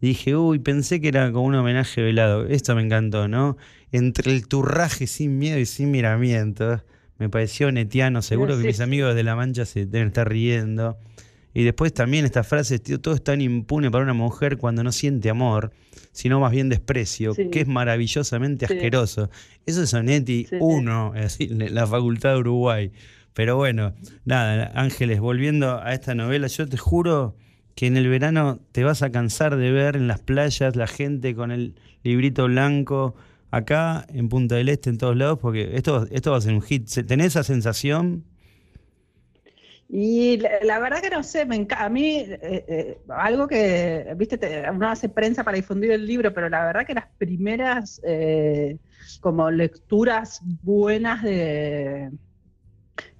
Dije, 0.04 0.36
uy, 0.36 0.58
pensé 0.58 1.00
que 1.00 1.08
era 1.08 1.32
como 1.32 1.46
un 1.46 1.54
homenaje 1.54 2.02
velado. 2.02 2.46
Esto 2.46 2.74
me 2.74 2.82
encantó, 2.82 3.26
¿no? 3.26 3.56
Entre 3.90 4.32
el 4.32 4.46
turraje 4.46 5.06
sin 5.06 5.38
miedo 5.38 5.58
y 5.58 5.64
sin 5.64 5.90
miramientos. 5.90 6.82
Me 7.16 7.30
pareció 7.30 7.72
netiano, 7.72 8.20
seguro 8.20 8.58
que 8.58 8.64
mis 8.64 8.80
amigos 8.80 9.14
de 9.14 9.22
La 9.22 9.34
Mancha 9.34 9.64
se 9.64 9.86
deben 9.86 10.08
estar 10.08 10.28
riendo. 10.28 10.98
Y 11.54 11.62
después 11.64 11.94
también 11.94 12.26
esta 12.26 12.44
frase, 12.44 12.78
tío, 12.78 13.00
todo 13.00 13.14
es 13.14 13.24
tan 13.24 13.40
impune 13.40 13.90
para 13.90 14.04
una 14.04 14.12
mujer 14.12 14.58
cuando 14.58 14.84
no 14.84 14.92
siente 14.92 15.30
amor, 15.30 15.72
sino 16.12 16.38
más 16.38 16.52
bien 16.52 16.68
desprecio, 16.68 17.34
que 17.34 17.60
es 17.60 17.66
maravillosamente 17.66 18.66
asqueroso. 18.66 19.30
Eso 19.64 19.84
es 19.84 19.88
Sonetti 19.88 20.48
1, 20.60 21.14
la 21.70 21.86
Facultad 21.86 22.34
de 22.34 22.40
Uruguay. 22.40 22.92
Pero 23.32 23.56
bueno, 23.56 23.94
nada, 24.26 24.70
Ángeles, 24.74 25.20
volviendo 25.20 25.82
a 25.82 25.94
esta 25.94 26.14
novela, 26.14 26.46
yo 26.48 26.68
te 26.68 26.76
juro 26.76 27.36
que 27.74 27.86
en 27.86 27.96
el 27.96 28.08
verano 28.08 28.60
te 28.72 28.84
vas 28.84 29.02
a 29.02 29.10
cansar 29.10 29.56
de 29.56 29.70
ver 29.72 29.96
en 29.96 30.08
las 30.08 30.20
playas 30.20 30.76
la 30.76 30.86
gente 30.86 31.34
con 31.34 31.50
el 31.50 31.74
librito 32.02 32.44
blanco, 32.44 33.14
acá 33.50 34.06
en 34.08 34.28
Punta 34.28 34.56
del 34.56 34.68
Este, 34.68 34.90
en 34.90 34.98
todos 34.98 35.16
lados, 35.16 35.38
porque 35.40 35.76
esto, 35.76 36.06
esto 36.10 36.32
va 36.32 36.38
a 36.38 36.40
ser 36.40 36.54
un 36.54 36.62
hit. 36.62 36.88
¿Tenés 37.06 37.28
esa 37.28 37.42
sensación? 37.44 38.24
Y 39.88 40.38
la, 40.38 40.78
verdad 40.78 41.00
que 41.02 41.10
no 41.10 41.22
sé, 41.22 41.44
me 41.44 41.66
a 41.76 41.88
mí 41.88 42.16
eh, 42.16 42.38
eh, 42.42 42.98
algo 43.08 43.46
que, 43.46 44.12
viste, 44.16 44.64
uno 44.72 44.88
hace 44.88 45.08
prensa 45.08 45.44
para 45.44 45.56
difundir 45.56 45.92
el 45.92 46.06
libro, 46.06 46.32
pero 46.32 46.48
la 46.48 46.64
verdad 46.64 46.86
que 46.86 46.94
las 46.94 47.06
primeras 47.18 48.00
eh, 48.02 48.78
como 49.20 49.50
lecturas 49.50 50.40
buenas 50.62 51.22
de 51.22 52.10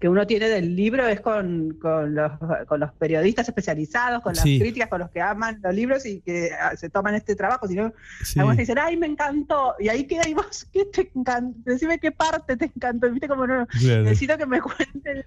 que 0.05 0.09
uno 0.11 0.27
tiene 0.27 0.51
del 0.51 0.77
libro 0.77 1.09
es 1.09 1.23
con, 1.23 1.79
con, 1.81 2.15
los, 2.15 2.33
con 2.67 2.79
los 2.79 2.93
periodistas 2.93 3.49
especializados, 3.49 4.21
con 4.21 4.35
las 4.35 4.45
críticas, 4.45 4.91
con 4.91 5.01
los 5.01 5.09
que 5.09 5.23
aman 5.23 5.59
los 5.63 5.75
libros 5.75 6.05
y 6.05 6.21
que 6.21 6.51
ah, 6.53 6.77
se 6.77 6.91
toman 6.91 7.15
este 7.15 7.35
trabajo, 7.35 7.67
sino 7.67 7.91
algunos 8.37 8.59
dicen, 8.59 8.77
ay, 8.79 8.99
me 8.99 9.07
encantó, 9.07 9.77
y 9.81 9.89
ahí 9.89 10.07
queda, 10.07 10.29
y 10.29 10.35
vos, 10.35 10.69
¿qué 10.75 10.85
te 10.85 11.11
encantó? 11.15 11.59
Decime 11.65 11.99
qué 11.99 12.13
parte 12.13 12.55
te 12.55 12.67
encantó, 12.67 13.11
viste 13.11 13.29
como 13.29 13.47
no, 13.47 13.67
necesito 13.73 14.37
que 14.37 14.45
me 14.45 14.61
cuenten 14.61 15.25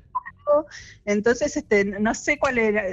entonces, 1.05 1.55
este, 1.57 1.85
no 1.85 2.13
sé 2.13 2.37
cuál 2.37 2.57
era, 2.57 2.83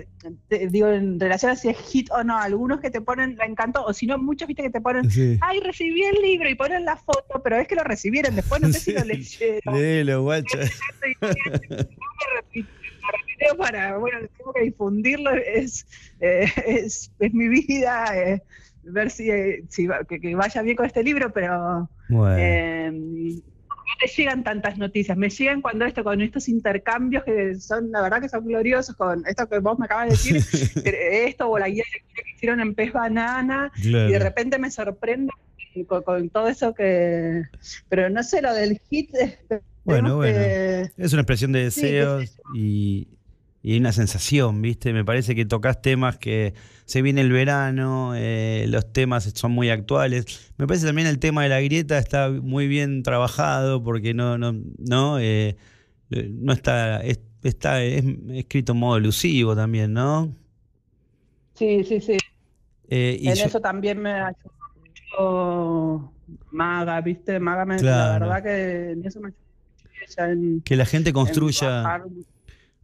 digo, 0.71 0.89
en 0.89 1.19
relación 1.19 1.53
a 1.53 1.57
si 1.57 1.69
es 1.69 1.79
hit 1.79 2.11
o 2.11 2.23
no, 2.25 2.39
algunos 2.39 2.81
que 2.81 2.91
te 2.91 3.01
ponen 3.01 3.37
la 3.37 3.47
encantó, 3.47 3.85
o 3.85 3.93
si 3.93 4.07
no, 4.07 4.19
muchos 4.19 4.49
viste 4.49 4.63
que 4.63 4.71
te 4.71 4.81
ponen, 4.81 5.09
ay, 5.41 5.61
recibí 5.61 6.03
el 6.03 6.23
libro 6.23 6.49
y 6.49 6.55
ponen 6.55 6.85
la 6.85 6.97
foto, 6.97 7.43
pero 7.43 7.57
es 7.57 7.69
que 7.69 7.75
lo 7.75 7.85
recibieron, 7.85 8.35
después 8.37 8.61
no 8.61 8.69
sé 8.69 8.81
si 8.81 8.93
lo 8.93 9.05
leyeron. 9.05 9.75
Léelo, 9.75 10.23
guacho. 10.23 10.59
para, 13.59 13.99
bueno, 13.99 14.19
tengo 14.39 14.53
que 14.53 14.63
difundirlo, 14.63 15.31
es, 15.33 15.87
eh, 16.21 16.51
es, 16.67 17.13
es, 17.19 17.35
mi 17.35 17.49
vida, 17.49 18.07
eh, 18.15 18.43
ver 18.85 19.11
si, 19.11 19.31
eh, 19.31 19.65
si 19.69 19.89
que, 20.09 20.35
vaya 20.35 20.63
bien 20.63 20.77
con 20.77 20.87
este 20.87 21.03
libro, 21.03 21.33
pero 21.33 21.89
bueno 22.09 22.37
me 24.01 24.09
llegan 24.09 24.45
tantas 24.45 24.79
noticias, 24.79 25.17
me 25.17 25.31
llegan 25.31 25.63
cuando 25.63 25.85
esto, 25.85 26.05
con 26.05 26.21
estos 26.21 26.49
intercambios 26.49 27.25
que 27.25 27.55
son, 27.57 27.91
la 27.91 28.03
verdad 28.03 28.21
que 28.21 28.29
son 28.29 28.47
gloriosos, 28.47 28.97
con 28.97 29.27
esto 29.27 29.49
que 29.49 29.59
vos 29.59 29.79
me 29.79 29.87
acabas 29.87 30.07
de 30.25 30.35
decir, 30.35 30.85
esto 30.85 31.49
o 31.49 31.59
la 31.59 31.69
guía 31.69 31.85
que 31.93 32.23
hicieron 32.35 32.61
en 32.61 32.75
Pez 32.75 32.93
Banana, 32.93 33.71
y 33.77 33.91
de 33.91 34.19
repente 34.19 34.59
me 34.59 34.71
sorprendo 34.71 35.33
con, 36.05 36.29
todo 36.31 36.49
eso 36.49 36.75
que... 36.75 37.43
Pero 37.89 38.09
no 38.11 38.23
sé, 38.23 38.41
lo 38.41 38.55
del 38.55 38.81
hit... 38.91 39.11
Bueno, 39.85 40.17
bueno. 40.17 40.39
Es 40.97 41.13
una 41.13 41.23
expresión 41.23 41.53
de 41.53 41.65
deseos 41.65 42.39
y 42.55 43.09
y 43.67 43.79
una 43.79 43.93
sensación, 43.93 44.61
¿viste? 44.61 44.93
Me 44.93 45.07
parece 45.07 45.35
que 45.35 45.47
tocas 45.47 45.81
temas 45.81 46.19
que 46.19 46.53
se 46.85 47.01
viene 47.01 47.23
el 47.23 47.33
verano, 47.33 48.13
eh, 48.15 48.67
los 48.69 48.93
temas 48.93 49.25
son 49.35 49.53
muy 49.53 49.71
actuales. 49.71 50.53
Me 50.59 50.67
parece 50.67 50.85
también 50.85 51.09
el 51.09 51.19
tema 51.19 51.45
de 51.45 51.49
la 51.49 51.63
grieta 51.63 51.97
está 51.97 52.29
muy 52.29 52.69
bien 52.69 53.03
trabajado 53.03 53.83
porque 53.83 54.13
no, 54.13 54.37
no, 54.37 54.55
no, 54.77 55.19
eh, 55.19 55.57
no 56.11 56.53
está, 56.53 57.01
está 57.43 57.83
es 57.83 58.05
escrito 58.33 58.73
en 58.73 58.79
modo 58.79 58.99
elusivo 58.99 59.57
también, 59.57 59.95
¿no? 59.95 60.31
Sí, 61.55 61.85
sí, 61.85 62.03
sí. 62.03 62.19
Eh, 62.91 63.19
en 63.23 63.33
eso 63.33 63.61
también 63.61 63.99
me 63.99 64.11
ha 64.11 64.31
hecho 64.31 66.13
Maga, 66.51 67.01
¿viste? 67.01 67.41
Maga 67.41 67.65
me 67.65 67.81
la 67.81 68.19
verdad 68.19 68.43
que 68.43 68.91
en 68.91 69.07
eso 69.07 69.21
me 69.21 69.33
en, 70.19 70.61
que 70.61 70.77
la 70.77 70.85
gente 70.85 71.15
construya 71.15 72.03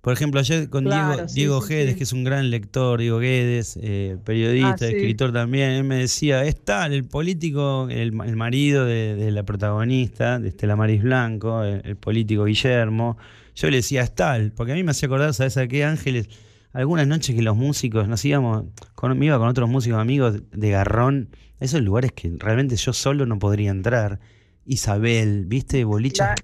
por 0.01 0.15
ejemplo, 0.15 0.41
ayer 0.41 0.71
con 0.71 0.85
Diego, 0.85 1.27
Diego 1.35 1.61
Guedes, 1.61 1.97
que 1.97 2.05
es 2.05 2.13
un 2.15 2.25
gran 2.25 2.49
lector, 2.51 3.01
Diego 3.01 3.19
Guedes, 3.19 3.79
eh, 3.83 4.17
periodista, 4.25 4.87
ah, 4.87 4.89
escritor 4.89 5.31
también, 5.33 5.73
él 5.73 5.85
me 5.85 5.97
decía, 5.97 6.43
es 6.45 6.59
tal, 6.65 6.95
el 6.95 7.05
político, 7.05 7.87
el, 7.91 8.13
marido 8.13 8.87
de, 8.87 9.31
la 9.31 9.43
protagonista, 9.43 10.39
de 10.39 10.49
Estela 10.49 10.75
Maris 10.75 11.03
Blanco, 11.03 11.63
el, 11.65 11.97
político 11.97 12.45
Guillermo, 12.45 13.19
yo 13.55 13.69
le 13.69 13.77
decía, 13.77 14.01
es 14.01 14.15
tal, 14.15 14.53
porque 14.53 14.73
a 14.73 14.75
mí 14.75 14.83
me 14.83 14.93
hacía 14.93 15.07
acordar, 15.07 15.35
¿sabes 15.35 15.59
a 15.59 15.69
qué, 15.69 15.85
Ángeles? 15.85 16.31
Algunas 16.73 17.07
noches 17.07 17.37
que 17.37 17.43
los 17.43 17.57
músicos, 17.57 18.09
nos 18.09 18.25
íbamos, 18.25 18.65
con, 18.95 19.19
me 19.19 19.27
iba 19.27 19.39
con 19.39 19.49
otros 19.49 19.69
músicos 19.69 19.99
amigos 19.99 20.41
de 20.51 20.71
Garrón, 20.71 21.29
a 21.61 21.65
esos 21.67 21.83
lugares 21.83 22.13
que 22.13 22.33
realmente 22.39 22.77
yo 22.77 22.95
solo 22.95 23.27
no 23.27 23.39
podría 23.39 23.71
entrar. 23.71 24.19
Isabel, 24.65 25.45
¿viste? 25.47 25.85
Bolichas 25.85 26.37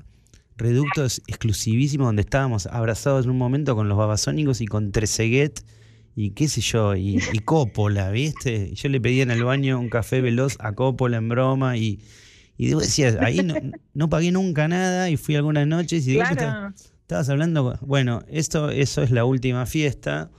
reductos 0.56 1.22
exclusivísimos 1.26 2.08
donde 2.08 2.22
estábamos 2.22 2.66
abrazados 2.66 3.24
en 3.24 3.30
un 3.30 3.38
momento 3.38 3.74
con 3.76 3.88
los 3.88 3.98
babasónicos 3.98 4.60
y 4.60 4.66
con 4.66 4.92
Treseguet 4.92 5.64
y 6.18 6.30
qué 6.30 6.48
sé 6.48 6.62
yo, 6.62 6.96
y, 6.96 7.20
Coppola, 7.44 8.10
¿viste? 8.10 8.72
Yo 8.74 8.88
le 8.88 9.00
pedía 9.02 9.22
en 9.22 9.30
el 9.30 9.44
baño 9.44 9.78
un 9.78 9.90
café 9.90 10.22
veloz 10.22 10.56
a 10.60 10.72
Coppola 10.72 11.18
en 11.18 11.28
broma 11.28 11.76
y, 11.76 12.00
y 12.56 12.70
decía, 12.70 13.18
ahí 13.20 13.42
no, 13.44 13.54
no, 13.92 14.08
pagué 14.08 14.32
nunca 14.32 14.66
nada 14.66 15.10
y 15.10 15.18
fui 15.18 15.36
algunas 15.36 15.66
noches 15.66 16.06
y 16.06 16.12
digo, 16.12 16.22
estabas 17.02 17.28
hablando, 17.28 17.78
bueno, 17.82 18.22
esto, 18.28 18.70
eso 18.70 19.02
es 19.02 19.10
la 19.10 19.26
última 19.26 19.66
fiesta. 19.66 20.30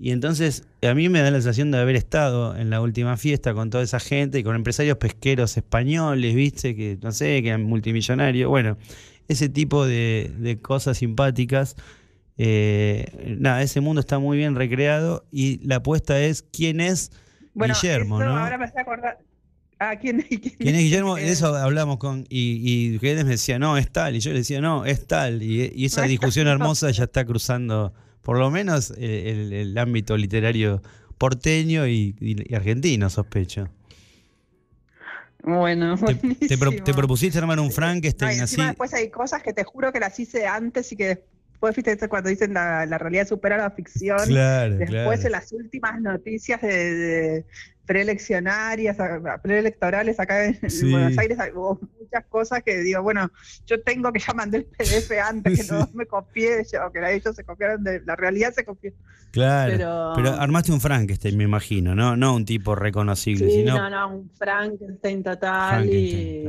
Y 0.00 0.10
entonces 0.10 0.64
a 0.82 0.94
mí 0.94 1.08
me 1.08 1.20
da 1.20 1.30
la 1.30 1.36
sensación 1.36 1.70
de 1.70 1.78
haber 1.78 1.94
estado 1.94 2.56
en 2.56 2.70
la 2.70 2.80
última 2.80 3.16
fiesta 3.16 3.54
con 3.54 3.70
toda 3.70 3.84
esa 3.84 4.00
gente 4.00 4.38
y 4.40 4.42
con 4.42 4.56
empresarios 4.56 4.96
pesqueros 4.96 5.56
españoles, 5.56 6.34
¿viste? 6.34 6.74
Que 6.74 6.98
no 7.00 7.12
sé, 7.12 7.40
que 7.42 7.48
eran 7.50 7.62
multimillonarios. 7.62 8.48
Bueno, 8.48 8.78
ese 9.30 9.48
tipo 9.48 9.86
de, 9.86 10.58
cosas 10.60 10.98
simpáticas. 10.98 11.76
Eh, 12.36 13.36
nada, 13.38 13.62
ese 13.62 13.80
mundo 13.80 14.00
está 14.00 14.18
muy 14.18 14.36
bien 14.36 14.56
recreado 14.56 15.24
y 15.30 15.64
la 15.66 15.76
apuesta 15.76 16.20
es 16.20 16.42
quién 16.42 16.80
es 16.80 17.12
Guillermo, 17.54 18.18
¿no? 18.18 18.36
Ahora 18.36 18.58
me 18.58 18.64
a 18.64 18.72
acordar. 18.76 19.18
Ah, 19.78 19.96
¿quién, 19.96 20.20
quién, 20.22 20.74
es 20.74 20.82
Guillermo? 20.82 21.14
De 21.16 21.30
eso 21.30 21.54
hablamos 21.54 21.98
con. 21.98 22.26
Y, 22.28 22.96
y 22.96 22.98
me 23.00 23.24
decía, 23.24 23.58
no, 23.58 23.78
es 23.78 23.90
tal. 23.92 24.16
Y 24.16 24.20
yo 24.20 24.32
le 24.32 24.38
decía, 24.38 24.60
no, 24.60 24.84
es 24.84 25.06
tal. 25.06 25.42
Y, 25.42 25.84
esa 25.84 26.02
discusión 26.06 26.48
hermosa 26.48 26.90
ya 26.90 27.04
está 27.04 27.24
cruzando, 27.24 27.94
por 28.22 28.38
lo 28.38 28.50
menos, 28.50 28.92
el, 28.98 29.76
ámbito 29.78 30.16
literario 30.16 30.82
porteño 31.18 31.86
y 31.86 32.14
argentino, 32.54 33.10
sospecho. 33.10 33.68
Bueno, 35.42 35.96
te, 35.96 36.14
te, 36.48 36.94
propusiste 36.94 37.38
armar 37.38 37.60
un 37.60 37.70
Frankenstein 37.70 38.38
no, 38.38 38.44
así. 38.44 38.62
Después 38.62 38.92
hay 38.94 39.08
cosas 39.10 39.42
que 39.42 39.52
te 39.52 39.64
juro 39.64 39.92
que 39.92 40.00
las 40.00 40.18
hice 40.18 40.46
antes 40.46 40.90
y 40.92 40.96
que 40.96 41.24
después, 41.50 41.76
viste, 41.76 42.08
cuando 42.08 42.30
dicen 42.30 42.54
la, 42.54 42.86
la 42.86 42.98
realidad 42.98 43.26
supera 43.26 43.56
la 43.56 43.70
ficción. 43.70 44.18
Claro, 44.26 44.76
después 44.76 45.24
en 45.24 45.32
las 45.32 45.52
últimas 45.52 46.00
noticias 46.00 46.60
de, 46.60 47.44
preeleccionarias, 47.90 48.96
preelectorales 49.42 50.20
acá 50.20 50.44
en, 50.44 50.56
Buenos 50.92 51.18
Aires, 51.18 51.36
hubo 51.52 51.80
muchas 51.98 52.24
cosas 52.28 52.62
que 52.62 52.78
digo, 52.82 53.02
bueno, 53.02 53.32
yo 53.66 53.82
tengo 53.82 54.12
que 54.12 54.20
ya 54.20 54.32
mandé 54.32 54.58
el 54.58 54.64
PDF 54.66 55.10
antes, 55.28 55.66
que 55.66 55.74
no 55.74 55.88
me 55.92 56.06
copié, 56.06 56.64
yo, 56.72 56.92
que 56.92 57.16
ellos 57.16 57.34
se 57.34 57.42
copiaron 57.42 57.82
de 57.82 58.00
la 58.02 58.14
realidad 58.14 58.52
se 58.54 58.64
copió. 58.64 58.92
Claro, 59.32 60.12
pero, 60.14 60.30
armaste 60.34 60.70
un 60.70 60.80
Frankenstein, 60.80 61.36
me 61.36 61.42
imagino, 61.42 61.96
¿no? 61.96 62.16
No 62.16 62.36
un 62.36 62.44
tipo 62.44 62.76
reconocible, 62.76 63.50
sí, 63.50 63.64
no, 63.64 63.90
no, 63.90 64.18
un 64.18 64.30
Frankenstein 64.38 65.24
total 65.24 65.92
y... 65.92 66.48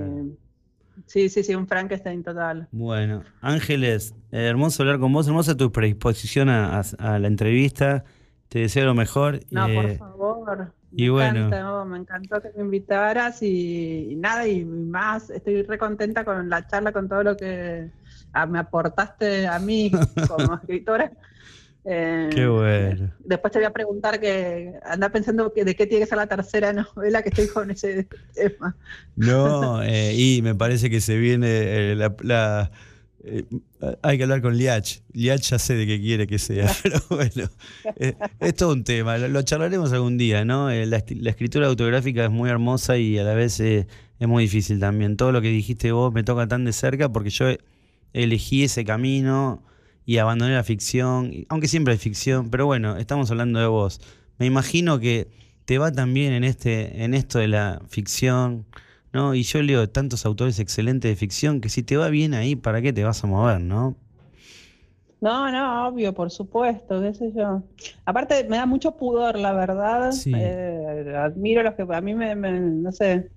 Sí, 1.08 1.28
sí, 1.28 1.44
sí, 1.44 1.56
un 1.56 1.66
Frankenstein 1.66 2.22
total. 2.22 2.68
Bueno, 2.72 3.24
Ángeles, 3.42 4.14
hermoso 4.32 4.84
hablar 4.84 5.00
con 5.00 5.12
vos, 5.12 5.26
hermosa 5.26 5.58
tu 5.58 5.72
predisposición 5.72 6.50
a, 6.50 6.84
la 7.00 7.28
entrevista. 7.28 8.04
Te 8.48 8.60
deseo 8.60 8.86
lo 8.86 8.94
mejor. 8.94 9.40
No, 9.50 9.66
por 9.66 9.86
eh, 9.86 10.00
favor. 10.92 11.00
Y 11.00 11.04
me 11.06 11.10
bueno. 11.12 11.46
encantó, 11.48 11.86
me 11.86 11.98
encantó 11.98 12.42
que 12.42 12.52
me 12.58 12.64
invitaras 12.64 13.42
y, 13.42 14.10
y 14.12 14.16
nada, 14.16 14.48
y 14.48 14.66
más, 14.66 15.30
estoy 15.30 15.64
re 15.64 15.78
contenta 15.78 16.24
con 16.26 16.50
la 16.50 16.68
charla, 16.68 16.92
con 16.92 17.08
todo 17.10 17.24
lo 17.24 17.38
que 17.38 17.90
ah, 18.34 18.46
me 18.46 18.60
aportaste 18.60 19.48
a 19.48 19.60
mí 19.60 19.92
como 20.28 20.56
escritora. 20.62 21.12
Eh, 21.84 22.30
Qué 22.32 22.46
bueno. 22.48 23.12
Después 23.20 23.52
te 23.52 23.58
voy 23.60 23.66
a 23.66 23.74
preguntar 23.74 24.20
que 24.20 24.74
anda 24.86 25.10
pensando 25.10 25.52
que 25.52 25.66
de 25.66 25.76
qué 25.76 25.88
tiene 25.88 26.04
que 26.06 26.10
ser 26.10 26.18
la 26.20 26.28
tercera 26.28 26.72
novela 26.74 27.24
que 27.24 27.30
estoy 27.30 27.48
con 27.48 27.72
ese 27.72 28.08
tema. 28.36 28.76
No, 29.16 29.82
eh, 29.82 30.14
y 30.16 30.42
me 30.44 30.54
parece 30.54 30.90
que 30.90 31.02
se 31.02 31.18
viene 31.18 31.48
eh, 31.92 31.96
la... 31.96 32.16
la- 32.22 32.72
eh, 33.24 33.46
hay 34.02 34.18
que 34.18 34.24
hablar 34.24 34.42
con 34.42 34.58
Liach. 34.58 35.02
Liach 35.14 35.42
ya 35.42 35.60
sé 35.60 35.76
de 35.76 35.86
qué 35.86 36.00
quiere 36.00 36.28
que 36.28 36.40
sea, 36.40 36.74
pero 36.84 37.00
bueno, 37.10 37.50
eh, 37.98 38.16
es 38.40 38.56
todo 38.56 38.74
un 38.74 38.84
tema. 38.84 39.18
Lo, 39.18 39.42
charlaremos 39.42 39.94
algún 39.94 40.18
día, 40.18 40.46
¿no? 40.46 40.70
Eh, 40.70 40.86
la, 40.86 40.98
escritura 40.98 41.68
autográfica 41.68 42.26
es 42.26 42.32
muy 42.32 42.50
hermosa 42.50 42.98
y 42.98 43.18
a 43.18 43.24
la 43.24 43.34
vez 43.34 43.60
es 43.60 43.88
muy 44.20 44.44
difícil 44.44 44.80
también. 44.80 45.18
Todo 45.18 45.32
lo 45.32 45.42
que 45.42 45.50
dijiste 45.50 45.92
vos 45.92 46.14
me 46.14 46.24
toca 46.24 46.48
tan 46.48 46.66
de 46.66 46.74
cerca 46.74 47.12
porque 47.12 47.30
yo 47.30 47.46
elegí 48.14 48.64
ese 48.64 48.84
camino 48.86 49.64
y 50.06 50.18
abandoné 50.18 50.56
la 50.56 50.64
ficción, 50.64 51.46
aunque 51.50 51.68
siempre 51.68 51.94
hay 51.94 52.00
ficción, 52.00 52.50
pero 52.50 52.66
bueno, 52.66 52.98
estamos 52.98 53.30
hablando 53.32 53.60
de 53.60 53.68
vos. 53.68 54.02
Me 54.40 54.46
imagino 54.46 55.00
que 55.00 55.30
te 55.66 55.78
va 55.78 55.92
también 55.92 56.34
en 56.34 56.44
este, 56.44 57.04
en 57.04 57.14
esto 57.14 57.40
de 57.40 57.48
la 57.48 57.82
ficción, 57.88 58.66
¿no? 59.14 59.36
Y 59.36 59.44
yo 59.44 59.62
leo 59.62 59.90
tantos 59.90 60.26
autores 60.26 60.60
excelentes 60.60 61.10
de 61.12 61.16
ficción 61.16 61.62
que 61.62 61.70
si 61.70 61.84
te 61.84 61.98
va 61.98 62.10
bien 62.10 62.34
ahí, 62.34 62.56
¿para 62.56 62.82
qué 62.82 62.94
te 62.94 63.04
vas 63.04 63.24
a 63.24 63.28
mover, 63.28 63.62
no? 63.62 63.96
No, 65.20 65.52
no, 65.52 65.88
obvio, 65.88 66.14
por 66.16 66.32
supuesto, 66.32 67.00
qué 67.00 67.14
sé 67.14 67.32
yo. 67.36 67.62
Aparte, 68.06 68.44
me 68.50 68.58
da 68.58 68.66
mucho 68.66 68.98
pudor, 68.98 69.38
la 69.38 69.54
verdad. 69.54 70.12
Sí. 70.12 70.34
Eh, 70.36 71.14
admiro 71.16 71.62
los 71.62 71.76
que 71.76 71.84
a 71.88 72.02
mí 72.02 72.16
me, 72.16 72.34
me- 72.36 72.60
no 72.60 72.92
sé, 72.92 73.30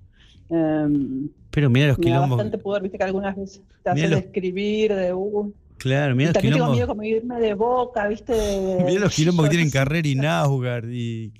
em, 0.48 1.28
Pero 1.50 1.68
mira 1.68 1.88
los 1.88 1.98
me 1.98 2.04
da 2.04 2.10
quilombos. 2.10 2.38
bastante 2.38 2.56
pudor, 2.58 2.80
viste 2.82 2.96
que 2.96 3.04
algunas 3.04 3.36
veces 3.36 3.62
te 3.82 3.90
hacen 3.90 4.10
los- 4.10 4.20
escribir 4.20 4.94
de 4.94 5.12
uh, 5.12 5.52
Claro, 5.76 6.14
mira 6.16 6.28
los 6.28 6.34
también 6.34 6.54
tengo 6.54 6.66
quilombos. 6.66 6.76
miedo 6.76 6.86
como 6.86 7.02
irme 7.02 7.40
de 7.40 7.52
boca, 7.54 8.08
viste. 8.08 8.32
de- 8.32 8.84
Mirá 8.88 9.00
los 9.00 9.14
quilombos 9.14 9.44
que 9.44 9.50
tienen. 9.50 9.70
Carrera 9.70 10.08
y 10.08 10.14
Naugard 10.14 10.88
y. 10.88 11.34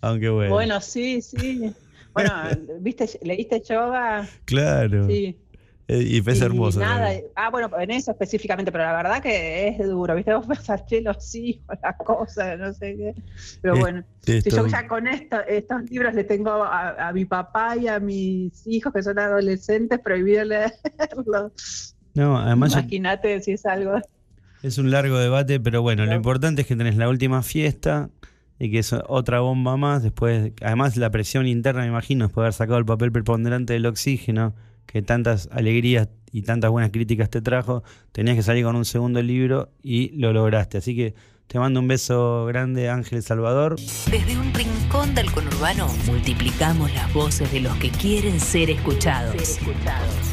Aunque 0.00 0.28
bueno. 0.28 0.52
Bueno, 0.54 0.80
sí, 0.80 1.22
sí. 1.22 1.72
Bueno, 2.14 2.32
viste, 2.80 3.08
leíste 3.22 3.60
yoga, 3.68 4.28
claro. 4.44 5.06
sí. 5.08 5.38
Eh, 5.86 6.00
y 6.02 6.18
es 6.26 6.40
Y 6.40 6.42
hermoso. 6.42 6.80
Nada, 6.80 7.10
ah, 7.36 7.50
bueno, 7.50 7.68
en 7.78 7.90
eso 7.90 8.12
específicamente, 8.12 8.72
pero 8.72 8.84
la 8.84 8.96
verdad 8.96 9.22
que 9.22 9.68
es 9.68 9.78
duro, 9.86 10.14
¿viste? 10.14 10.32
Vos 10.34 10.46
pensás, 10.46 10.86
che, 10.86 11.02
los 11.02 11.34
hijos, 11.34 11.76
las 11.82 11.96
cosas, 11.98 12.58
no 12.58 12.72
sé 12.72 12.96
qué. 12.96 13.14
Pero 13.60 13.74
Es- 13.74 13.80
bueno, 13.80 14.02
si 14.22 14.40
yo 14.50 14.66
ya 14.66 14.88
con 14.88 15.06
esto, 15.06 15.42
estos 15.46 15.82
libros 15.90 16.14
le 16.14 16.24
tengo 16.24 16.50
a, 16.52 17.08
a 17.08 17.12
mi 17.12 17.26
papá 17.26 17.76
y 17.76 17.88
a 17.88 18.00
mis 18.00 18.66
hijos 18.66 18.94
que 18.94 19.02
son 19.02 19.18
adolescentes 19.18 19.98
prohibido 20.00 20.42
leerlos. 20.44 21.96
No, 22.14 22.38
además 22.38 22.72
Imagínate 22.72 23.42
si 23.42 23.52
es 23.52 23.66
algo. 23.66 24.00
Es 24.62 24.78
un 24.78 24.90
largo 24.90 25.18
debate, 25.18 25.60
pero 25.60 25.82
bueno, 25.82 26.06
lo 26.06 26.14
importante 26.14 26.62
es 26.62 26.66
que 26.66 26.76
tenés 26.76 26.96
la 26.96 27.10
última 27.10 27.42
fiesta 27.42 28.08
y 28.58 28.70
que 28.70 28.78
es 28.78 28.92
otra 28.92 29.40
bomba 29.40 29.76
más. 29.76 30.02
Después, 30.02 30.52
además, 30.62 30.96
la 30.96 31.10
presión 31.10 31.46
interna, 31.46 31.82
me 31.82 31.88
imagino, 31.88 32.26
después 32.26 32.42
de 32.42 32.46
haber 32.46 32.52
sacado 32.54 32.78
el 32.78 32.84
papel 32.84 33.12
preponderante 33.12 33.72
del 33.72 33.86
oxígeno, 33.86 34.54
que 34.86 35.02
tantas 35.02 35.48
alegrías 35.52 36.08
y 36.30 36.42
tantas 36.42 36.70
buenas 36.70 36.90
críticas 36.90 37.30
te 37.30 37.40
trajo, 37.40 37.82
tenías 38.12 38.36
que 38.36 38.42
salir 38.42 38.64
con 38.64 38.76
un 38.76 38.84
segundo 38.84 39.22
libro 39.22 39.70
y 39.82 40.10
lo 40.10 40.32
lograste. 40.32 40.78
Así 40.78 40.96
que 40.96 41.14
te 41.46 41.58
mando 41.58 41.80
un 41.80 41.88
beso 41.88 42.46
grande, 42.46 42.88
Ángel 42.88 43.22
Salvador. 43.22 43.76
Desde 44.10 44.38
un 44.38 44.52
rincón 44.54 45.14
del 45.14 45.30
conurbano 45.30 45.88
multiplicamos 46.06 46.92
las 46.94 47.12
voces 47.12 47.52
de 47.52 47.60
los 47.60 47.76
que 47.76 47.90
quieren 47.90 48.40
ser 48.40 48.70
escuchados. 48.70 49.60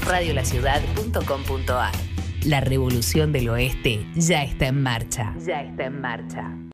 Radiolaciudad.com.ar 0.07 1.93
La 2.45 2.61
revolución 2.61 3.31
del 3.31 3.49
oeste 3.49 4.05
ya 4.15 4.43
está 4.43 4.67
en 4.67 4.81
marcha. 4.81 5.35
Ya 5.45 5.61
está 5.63 5.85
en 5.85 6.01
marcha. 6.01 6.61